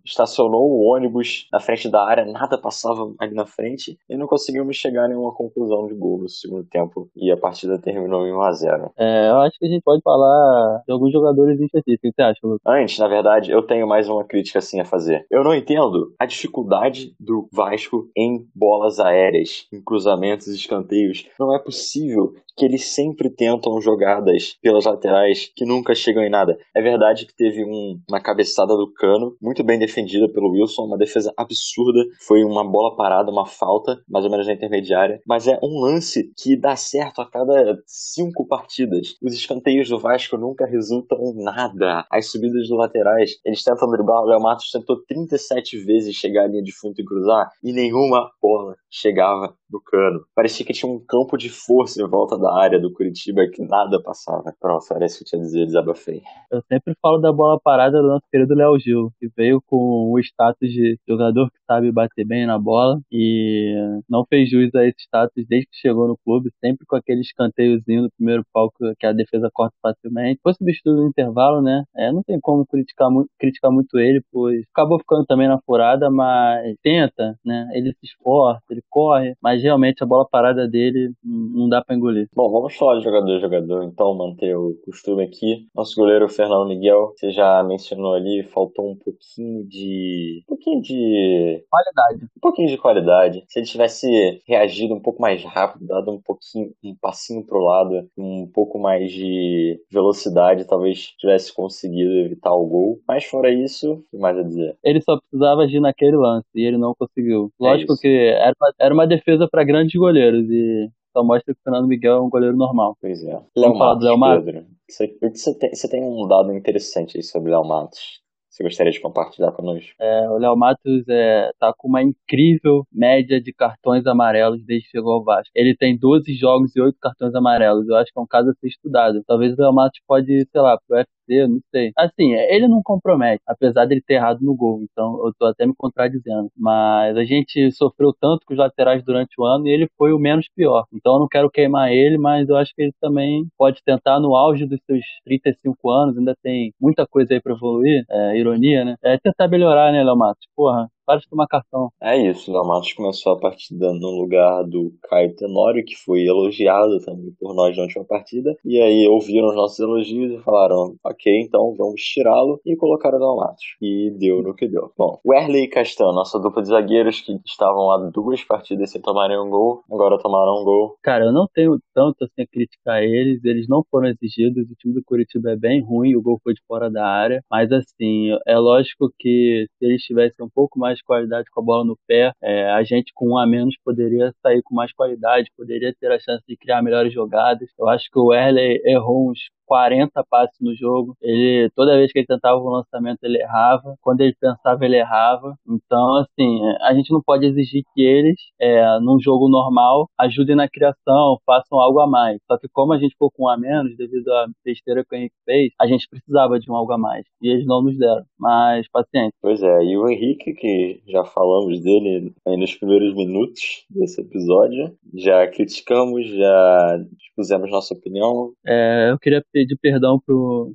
estacionou 0.05 0.69
o 0.69 0.93
ônibus 0.93 1.47
na 1.51 1.59
frente 1.59 1.89
da 1.89 2.03
área, 2.03 2.25
nada 2.25 2.57
passava 2.57 3.13
ali 3.19 3.33
na 3.33 3.45
frente 3.45 3.97
e 4.09 4.17
não 4.17 4.27
conseguimos 4.27 4.75
chegar 4.75 5.05
a 5.05 5.07
nenhuma 5.07 5.33
conclusão 5.33 5.87
de 5.87 5.93
gol 5.93 6.19
no 6.19 6.29
segundo 6.29 6.65
tempo 6.65 7.09
e 7.15 7.31
a 7.31 7.37
partida 7.37 7.79
terminou 7.79 8.25
em 8.25 8.33
1 8.33 8.41
a 8.41 8.51
0. 8.51 8.91
É, 8.97 9.29
eu 9.29 9.37
acho 9.41 9.57
que 9.57 9.65
a 9.65 9.69
gente 9.69 9.83
pode 9.83 10.01
falar 10.01 10.83
de 10.85 10.91
alguns 10.93 11.11
jogadores 11.11 11.59
em 11.59 11.65
específico, 11.65 12.07
o 12.07 12.11
que 12.11 12.15
você 12.15 12.21
acha, 12.21 12.39
Lucas? 12.43 12.61
Antes, 12.65 12.99
na 12.99 13.07
verdade, 13.07 13.51
eu 13.51 13.61
tenho 13.61 13.87
mais 13.87 14.07
uma 14.09 14.23
crítica 14.23 14.59
assim 14.59 14.79
a 14.79 14.85
fazer. 14.85 15.25
Eu 15.31 15.43
não 15.43 15.53
entendo 15.53 16.13
a 16.19 16.25
dificuldade 16.25 17.13
do 17.19 17.47
Vasco 17.51 17.82
Vasco 17.83 18.09
em 18.15 18.47
bolas 18.55 18.99
aéreas, 18.99 19.67
em 19.71 19.81
cruzamentos 19.81 20.47
e 20.47 20.55
escanteios. 20.55 21.27
Não 21.39 21.53
é 21.55 21.59
possível 21.59 22.33
que 22.55 22.65
eles 22.65 22.87
sempre 22.93 23.29
tentam 23.29 23.81
jogadas 23.81 24.55
pelas 24.61 24.85
laterais 24.85 25.51
que 25.55 25.65
nunca 25.65 25.95
chegam 25.95 26.23
em 26.23 26.29
nada. 26.29 26.57
É 26.75 26.81
verdade 26.81 27.25
que 27.25 27.35
teve 27.35 27.63
um, 27.65 27.99
uma 28.07 28.21
cabeçada 28.21 28.75
do 28.75 28.91
cano, 28.93 29.35
muito 29.41 29.63
bem 29.63 29.79
defendida 29.79 30.31
pelo 30.31 30.51
Wilson, 30.51 30.83
uma 30.83 30.97
defesa 30.97 31.33
absurda. 31.35 32.03
Foi 32.21 32.43
uma 32.43 32.63
bola 32.63 32.95
parada, 32.95 33.31
uma 33.31 33.45
falta, 33.45 33.99
mais 34.07 34.23
ou 34.25 34.31
menos 34.31 34.47
na 34.47 34.53
intermediária. 34.53 35.19
Mas 35.25 35.47
é 35.47 35.57
um 35.63 35.79
lance 35.79 36.31
que 36.37 36.55
dá 36.55 36.75
certo 36.75 37.21
a 37.21 37.29
cada 37.29 37.77
cinco 37.87 38.47
partidas. 38.47 39.15
Os 39.21 39.33
escanteios 39.33 39.89
do 39.89 39.99
Vasco 39.99 40.37
nunca 40.37 40.65
resultam 40.65 41.17
em 41.19 41.43
nada. 41.43 42.05
As 42.11 42.29
subidas 42.29 42.67
dos 42.67 42.77
laterais, 42.77 43.31
eles 43.43 43.63
tentam 43.63 43.89
driblar. 43.89 44.23
O 44.23 44.27
Léo 44.27 44.41
Matos 44.41 44.69
tentou 44.69 45.01
37 45.07 45.77
vezes 45.83 46.15
chegar 46.15 46.43
à 46.43 46.47
linha 46.47 46.61
de 46.61 46.71
fundo 46.71 46.93
e 46.99 47.03
cruzar, 47.03 47.49
e 47.63 47.71
nenhuma 47.71 48.29
bola 48.41 48.75
chegava 48.91 49.55
no 49.71 49.81
cano. 49.81 50.23
Parecia 50.35 50.65
que 50.65 50.73
tinha 50.73 50.91
um 50.91 50.99
campo 50.99 51.35
de 51.35 51.49
força 51.49 52.01
em 52.01 52.07
volta 52.07 52.37
da 52.37 52.53
área 52.53 52.79
do 52.79 52.93
Curitiba 52.93 53.47
que 53.47 53.63
nada 53.63 54.01
passava. 54.01 54.53
Pronto, 54.59 54.85
era 54.93 55.05
isso 55.05 55.17
que 55.17 55.23
eu 55.23 55.27
tinha 55.27 55.41
a 55.41 55.45
dizer, 55.45 55.65
desabafei. 55.65 56.21
Eu 56.51 56.61
sempre 56.71 56.93
falo 57.01 57.17
da 57.17 57.31
bola 57.33 57.59
parada 57.59 58.01
do 58.01 58.07
nosso 58.07 58.25
querido 58.31 58.53
Léo 58.53 58.77
Gil, 58.79 59.11
que 59.19 59.29
veio 59.35 59.61
com 59.65 60.11
o 60.11 60.19
status 60.19 60.69
de 60.69 60.99
jogador 61.07 61.49
que 61.49 61.57
sabe 61.65 61.91
bater 61.91 62.25
bem 62.25 62.45
na 62.45 62.59
bola 62.59 62.99
e 63.11 63.73
não 64.07 64.23
fez 64.29 64.49
juiz 64.49 64.73
a 64.75 64.85
esse 64.85 65.01
status 65.01 65.43
desde 65.47 65.67
que 65.67 65.77
chegou 65.77 66.07
no 66.07 66.17
clube, 66.23 66.51
sempre 66.63 66.85
com 66.85 66.95
aquele 66.95 67.21
escanteiozinho 67.21 68.03
do 68.03 68.11
primeiro 68.15 68.43
palco 68.53 68.75
que 68.99 69.05
a 69.05 69.13
defesa 69.13 69.49
corta 69.51 69.75
facilmente. 69.81 70.39
Foi 70.43 70.53
substituído 70.53 71.01
no 71.01 71.07
intervalo, 71.07 71.61
né? 71.61 71.83
É, 71.95 72.11
não 72.11 72.21
tem 72.21 72.39
como 72.39 72.65
criticar 72.67 73.09
muito, 73.09 73.29
criticar 73.39 73.71
muito 73.71 73.97
ele, 73.97 74.21
pois 74.31 74.63
acabou 74.71 74.99
ficando 74.99 75.25
também 75.25 75.47
na 75.47 75.59
furada, 75.65 76.09
mas 76.11 76.75
tenta, 76.83 77.37
né? 77.43 77.52
Ele 77.73 77.91
se 77.93 78.05
esforça, 78.05 78.61
ele 78.69 78.83
corre, 78.89 79.35
mas 79.41 79.61
realmente 79.61 80.03
a 80.03 80.07
bola 80.07 80.27
parada 80.29 80.67
dele 80.67 81.11
não 81.23 81.69
dá 81.69 81.83
para 81.83 81.95
engolir. 81.95 82.27
Bom, 82.35 82.51
vamos 82.51 82.75
falar 82.75 82.97
de 82.97 83.03
jogador 83.03 83.39
jogador, 83.39 83.83
então, 83.83 84.15
manter 84.15 84.55
o 84.55 84.75
costume 84.85 85.23
aqui. 85.23 85.67
Nosso 85.75 85.95
goleiro 85.95 86.29
Fernando 86.29 86.67
Miguel, 86.67 87.13
você 87.15 87.31
já 87.31 87.63
mencionou 87.63 88.13
ali, 88.13 88.43
faltou 88.43 88.91
um 88.91 88.95
pouquinho 88.95 89.65
de. 89.67 90.43
Um 90.43 90.55
pouquinho 90.55 90.81
de. 90.81 91.63
Qualidade. 91.69 92.25
Um 92.37 92.39
pouquinho 92.41 92.67
de 92.69 92.77
qualidade. 92.77 93.43
Se 93.47 93.59
ele 93.59 93.65
tivesse 93.65 94.41
reagido 94.47 94.93
um 94.93 95.01
pouco 95.01 95.21
mais 95.21 95.43
rápido, 95.43 95.85
dado 95.87 96.11
um 96.11 96.21
pouquinho, 96.21 96.71
um 96.83 96.95
passinho 96.95 97.45
pro 97.45 97.63
lado, 97.63 98.07
um 98.17 98.49
pouco 98.53 98.79
mais 98.79 99.11
de 99.11 99.79
velocidade, 99.91 100.67
talvez 100.67 101.13
tivesse 101.17 101.53
conseguido 101.53 102.11
evitar 102.13 102.53
o 102.53 102.65
gol. 102.65 102.99
Mas 103.07 103.25
fora 103.25 103.51
isso, 103.51 103.93
o 103.93 104.03
que 104.11 104.17
mais 104.17 104.37
a 104.37 104.43
dizer? 104.43 104.77
Ele 104.83 105.01
só 105.01 105.17
precisava 105.17 105.63
agir 105.63 105.79
naquele 105.79 106.17
lance 106.17 106.47
e 106.55 106.65
ele 106.65 106.77
não 106.77 106.93
conseguiu. 106.97 107.42
É 107.45 107.63
Lógico 107.63 107.93
é 107.93 107.97
que 107.97 108.07
era 108.07 108.53
uma, 108.59 108.73
era 108.79 108.93
uma 108.93 109.07
defesa 109.07 109.47
para 109.49 109.63
grandes 109.63 109.99
goleiros 109.99 110.49
e 110.49 110.89
só 111.11 111.23
mostra 111.23 111.53
que 111.53 111.59
o 111.59 111.63
Fernando 111.63 111.87
Miguel 111.87 112.17
é 112.17 112.21
um 112.21 112.29
goleiro 112.29 112.57
normal. 112.57 112.97
Pois 112.99 113.23
é. 113.23 113.39
Léo 113.55 113.75
Matos, 113.75 114.03
Léo 114.03 114.17
Matos. 114.17 114.45
Pedro. 114.45 114.65
Você, 114.89 115.17
você, 115.21 115.57
tem, 115.57 115.69
você 115.73 115.89
tem 115.89 116.03
um 116.03 116.27
dado 116.27 116.53
interessante 116.53 117.17
aí 117.17 117.23
sobre 117.23 117.51
Léo 117.51 117.63
Matos. 117.63 118.23
Você 118.53 118.61
gostaria 118.61 118.91
de 118.91 119.01
compartilhar 119.01 119.51
conosco? 119.51 119.89
É, 119.99 120.29
o 120.29 120.37
Léo 120.37 120.55
Matos 120.55 121.07
é, 121.09 121.49
tá 121.59 121.73
com 121.75 121.87
uma 121.87 122.03
incrível 122.03 122.85
média 122.91 123.41
de 123.41 123.51
cartões 123.51 124.05
amarelos 124.05 124.63
desde 124.63 124.85
que 124.85 124.91
chegou 124.91 125.13
ao 125.13 125.23
Vasco. 125.23 125.49
Ele 125.55 125.75
tem 125.75 125.97
12 125.97 126.31
jogos 126.35 126.75
e 126.75 126.79
8 126.79 126.95
cartões 127.01 127.33
amarelos. 127.33 127.87
Eu 127.87 127.95
acho 127.95 128.13
que 128.13 128.19
é 128.19 128.21
um 128.21 128.27
caso 128.27 128.51
a 128.51 128.53
ser 128.53 128.67
estudado. 128.67 129.23
Talvez 129.25 129.57
o 129.57 129.61
Léo 129.61 129.73
Matos 129.73 129.99
pode, 130.07 130.47
sei 130.51 130.61
lá, 130.61 130.77
pro 130.87 131.03
Não 131.47 131.59
sei. 131.71 131.91
Assim, 131.97 132.33
ele 132.33 132.67
não 132.67 132.81
compromete, 132.83 133.41
apesar 133.47 133.85
dele 133.85 134.01
ter 134.05 134.15
errado 134.15 134.39
no 134.41 134.55
gol. 134.55 134.81
Então 134.83 135.25
eu 135.25 135.33
tô 135.37 135.45
até 135.45 135.65
me 135.65 135.73
contradizendo. 135.77 136.49
Mas 136.57 137.15
a 137.17 137.23
gente 137.23 137.71
sofreu 137.71 138.13
tanto 138.19 138.45
com 138.45 138.53
os 138.53 138.59
laterais 138.59 139.03
durante 139.03 139.33
o 139.39 139.45
ano 139.45 139.67
e 139.67 139.71
ele 139.71 139.87
foi 139.97 140.13
o 140.13 140.19
menos 140.19 140.47
pior. 140.55 140.85
Então 140.93 141.13
eu 141.15 141.19
não 141.19 141.27
quero 141.27 141.49
queimar 141.49 141.91
ele, 141.91 142.17
mas 142.17 142.47
eu 142.49 142.55
acho 142.57 142.73
que 142.75 142.81
ele 142.83 142.93
também 143.01 143.45
pode 143.57 143.81
tentar 143.85 144.19
no 144.19 144.35
auge 144.35 144.65
dos 144.65 144.79
seus 144.85 145.01
35 145.25 145.89
anos. 145.91 146.17
Ainda 146.17 146.35
tem 146.43 146.73
muita 146.79 147.05
coisa 147.07 147.33
aí 147.33 147.41
pra 147.41 147.53
evoluir. 147.53 148.03
É, 148.09 148.37
ironia, 148.37 148.85
né? 148.85 148.95
É 149.03 149.17
tentar 149.17 149.47
melhorar, 149.47 149.91
né, 149.91 150.03
Léo 150.03 150.15
Matos? 150.17 150.45
Porra, 150.55 150.87
para 151.05 151.19
de 151.19 151.27
tomar 151.29 151.47
cartão. 151.47 151.89
É 152.01 152.17
isso, 152.17 152.51
o 152.51 152.67
Matos 152.67 152.93
começou 152.93 153.33
a 153.33 153.39
partida 153.39 153.93
no 153.93 154.09
lugar 154.21 154.63
do 154.63 154.91
Caio 155.03 155.35
Tenório, 155.35 155.83
que 155.85 155.95
foi 155.95 156.23
elogiado 156.23 156.99
também 156.99 157.31
por 157.39 157.53
nós 157.53 157.75
na 157.75 157.83
última 157.83 158.05
partida. 158.05 158.55
E 158.65 158.81
aí 158.81 159.07
ouviram 159.07 159.49
os 159.49 159.55
nossos 159.55 159.79
elogios 159.79 160.31
e 160.31 160.43
falaram: 160.43 160.95
ok, 161.03 161.41
então 161.41 161.73
vamos 161.77 162.01
tirá-lo 162.01 162.59
e 162.65 162.75
colocar 162.75 163.13
o 163.13 163.35
Matos. 163.37 163.63
E 163.81 164.11
deu 164.17 164.41
no 164.41 164.55
que 164.55 164.67
deu. 164.67 164.91
Bom, 164.97 165.19
Werley 165.25 165.63
e 165.63 165.67
Castan, 165.67 166.11
nossa 166.13 166.39
dupla 166.39 166.61
de 166.61 166.69
zagueiros 166.69 167.21
que 167.21 167.33
estavam 167.45 167.91
há 167.91 167.97
duas 168.09 168.43
partidas 168.43 168.91
sem 168.91 169.01
tomarem 169.01 169.39
um 169.39 169.49
gol, 169.49 169.83
agora 169.91 170.17
tomaram 170.17 170.61
um 170.61 170.63
gol. 170.63 170.95
Cara, 171.03 171.25
eu 171.25 171.33
não 171.33 171.47
tenho 171.53 171.79
tanto 171.93 172.23
assim 172.23 172.41
a 172.41 172.47
criticar 172.47 173.03
eles, 173.03 173.43
eles 173.43 173.67
não 173.67 173.83
foram 173.89 174.07
exigidos, 174.07 174.69
o 174.69 174.75
time 174.75 174.93
do 174.93 175.03
Curitiba 175.03 175.51
é 175.51 175.55
bem 175.55 175.81
ruim, 175.81 176.15
o 176.15 176.21
gol 176.21 176.39
foi 176.43 176.53
de 176.53 176.61
fora 176.67 176.89
da 176.89 177.05
área, 177.05 177.41
mas 177.49 177.71
assim, 177.71 178.29
é 178.47 178.57
lógico 178.57 179.11
que 179.19 179.65
se 179.77 179.85
eles 179.85 180.01
tivessem 180.03 180.45
um 180.45 180.49
pouco 180.53 180.79
mais 180.79 180.92
mais 180.93 181.01
qualidade 181.01 181.49
com 181.51 181.59
a 181.59 181.63
bola 181.63 181.83
no 181.83 181.97
pé. 182.07 182.31
É, 182.41 182.69
a 182.71 182.83
gente 182.83 183.11
com 183.13 183.31
um 183.31 183.37
a 183.37 183.47
menos 183.47 183.75
poderia 183.83 184.31
sair 184.41 184.61
com 184.61 184.75
mais 184.75 184.93
qualidade, 184.93 185.51
poderia 185.57 185.93
ter 185.99 186.11
a 186.11 186.19
chance 186.19 186.43
de 186.47 186.55
criar 186.55 186.81
melhores 186.81 187.11
jogadas. 187.11 187.69
Eu 187.77 187.89
acho 187.89 188.09
que 188.11 188.19
o 188.19 188.31
Erley 188.31 188.81
errou 188.85 189.31
uns 189.31 189.39
40 189.73 190.23
passes 190.29 190.55
no 190.61 190.75
jogo. 190.75 191.17
Ele 191.19 191.67
toda 191.75 191.97
vez 191.97 192.11
que 192.11 192.19
ele 192.19 192.27
tentava 192.27 192.59
um 192.59 192.69
lançamento 192.69 193.23
ele 193.23 193.41
errava, 193.41 193.95
quando 194.01 194.21
ele 194.21 194.35
pensava 194.39 194.85
ele 194.85 194.97
errava. 194.97 195.55
Então 195.67 196.17
assim, 196.17 196.59
a 196.81 196.93
gente 196.93 197.11
não 197.11 197.23
pode 197.25 197.47
exigir 197.47 197.81
que 197.95 198.03
eles, 198.03 198.35
é, 198.61 198.99
num 198.99 199.19
jogo 199.19 199.49
normal, 199.49 200.07
ajudem 200.19 200.55
na 200.55 200.69
criação, 200.69 201.39
façam 201.43 201.79
algo 201.79 201.99
a 201.99 202.07
mais. 202.07 202.37
Só 202.45 202.55
que 202.59 202.67
como 202.71 202.93
a 202.93 202.99
gente 202.99 203.13
ficou 203.13 203.31
com 203.31 203.45
um 203.45 203.49
a 203.49 203.57
menos 203.57 203.97
devido 203.97 204.31
à 204.31 204.45
besteira 204.63 205.03
que 205.03 205.15
o 205.15 205.17
Henrique 205.17 205.35
fez, 205.43 205.73
a 205.81 205.87
gente 205.87 206.07
precisava 206.07 206.59
de 206.59 206.69
um 206.69 206.75
algo 206.75 206.93
a 206.93 206.97
mais 206.97 207.25
e 207.41 207.49
eles 207.49 207.65
não 207.65 207.81
nos 207.81 207.97
deram. 207.97 208.23
Mas 208.39 208.87
paciência. 208.91 209.33
Pois 209.41 209.63
é, 209.63 209.83
e 209.83 209.97
o 209.97 210.07
Henrique 210.07 210.53
que 210.53 211.01
já 211.07 211.25
falamos 211.25 211.81
dele 211.81 212.31
aí 212.47 212.57
nos 212.57 212.75
primeiros 212.75 213.15
minutos 213.15 213.85
desse 213.89 214.21
episódio, 214.21 214.95
já 215.15 215.47
criticamos, 215.47 216.27
já 216.27 216.99
expusemos 217.19 217.71
nossa 217.71 217.95
opinião. 217.95 218.51
É, 218.65 219.09
eu 219.09 219.17
queria 219.17 219.43
pedir 219.51 219.62
perdão 219.81 220.21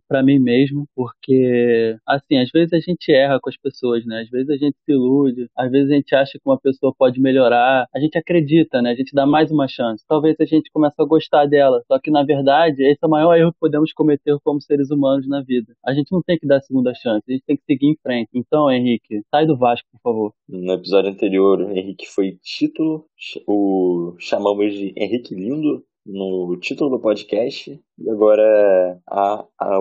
para 0.09 0.23
mim 0.23 0.39
mesmo, 0.39 0.87
porque, 0.95 1.97
assim, 2.07 2.39
às 2.39 2.51
vezes 2.51 2.73
a 2.73 2.81
gente 2.81 3.13
erra 3.13 3.39
com 3.41 3.49
as 3.49 3.57
pessoas, 3.57 4.05
né? 4.07 4.23
Às 4.23 4.31
vezes 4.31 4.49
a 4.51 4.57
gente 4.57 4.77
se 4.85 4.93
ilude, 4.93 5.47
às 5.57 5.71
vezes 5.71 5.91
a 5.91 5.95
gente 5.95 6.15
acha 6.15 6.33
que 6.33 6.47
uma 6.47 6.59
pessoa 6.59 6.93
pode 6.97 7.21
melhorar, 7.21 7.87
a 7.95 8.01
gente 8.01 8.17
acredita, 8.19 8.83
né? 8.83 8.91
A 8.91 8.95
gente 8.95 9.15
dá 9.15 9.27
mais 9.27 9.51
uma 9.51 9.69
chance. 9.69 10.05
Talvez 10.09 10.37
a 10.41 10.45
gente 10.45 10.71
comece 10.73 10.97
a 10.99 11.05
gostar 11.05 11.47
dela, 11.47 11.83
só 11.87 11.99
que 11.99 12.11
na 12.11 12.25
verdade 12.25 12.83
esse 12.85 12.99
é 13.03 13.07
o 13.07 13.11
maior 13.11 13.37
erro 13.37 13.53
que 13.53 13.59
podemos 13.61 13.93
cometer 13.93 14.37
como 14.45 14.61
seres 14.61 14.91
humanos 14.91 15.29
na 15.29 15.43
vida. 15.43 15.75
A 15.85 15.93
gente 15.93 16.13
não 16.13 16.23
tem 16.23 16.39
que 16.39 16.47
dar 16.47 16.61
segunda 16.61 16.95
chance, 16.95 17.23
a 17.29 17.33
gente 17.33 17.45
tem 17.47 17.57
que 17.57 17.65
seguir 17.65 17.87
em 17.87 17.97
frente. 18.03 18.31
Então, 18.35 18.71
Henrique, 18.71 19.23
sai 19.31 19.47
do 19.47 19.57
Vasco, 19.57 19.87
por 19.93 20.01
favor. 20.01 20.33
No 20.49 20.73
episódio 20.73 21.11
anterior, 21.11 21.61
Henrique 21.77 22.07
foi 22.07 22.39
título, 22.43 23.05
o 23.47 24.15
chamamos 24.19 24.73
de 24.73 24.93
Henrique 24.97 25.35
Lindo, 25.35 25.83
no 26.09 26.57
título 26.57 26.91
do 26.91 27.01
podcast. 27.01 27.79
E 27.99 28.11
agora 28.11 28.99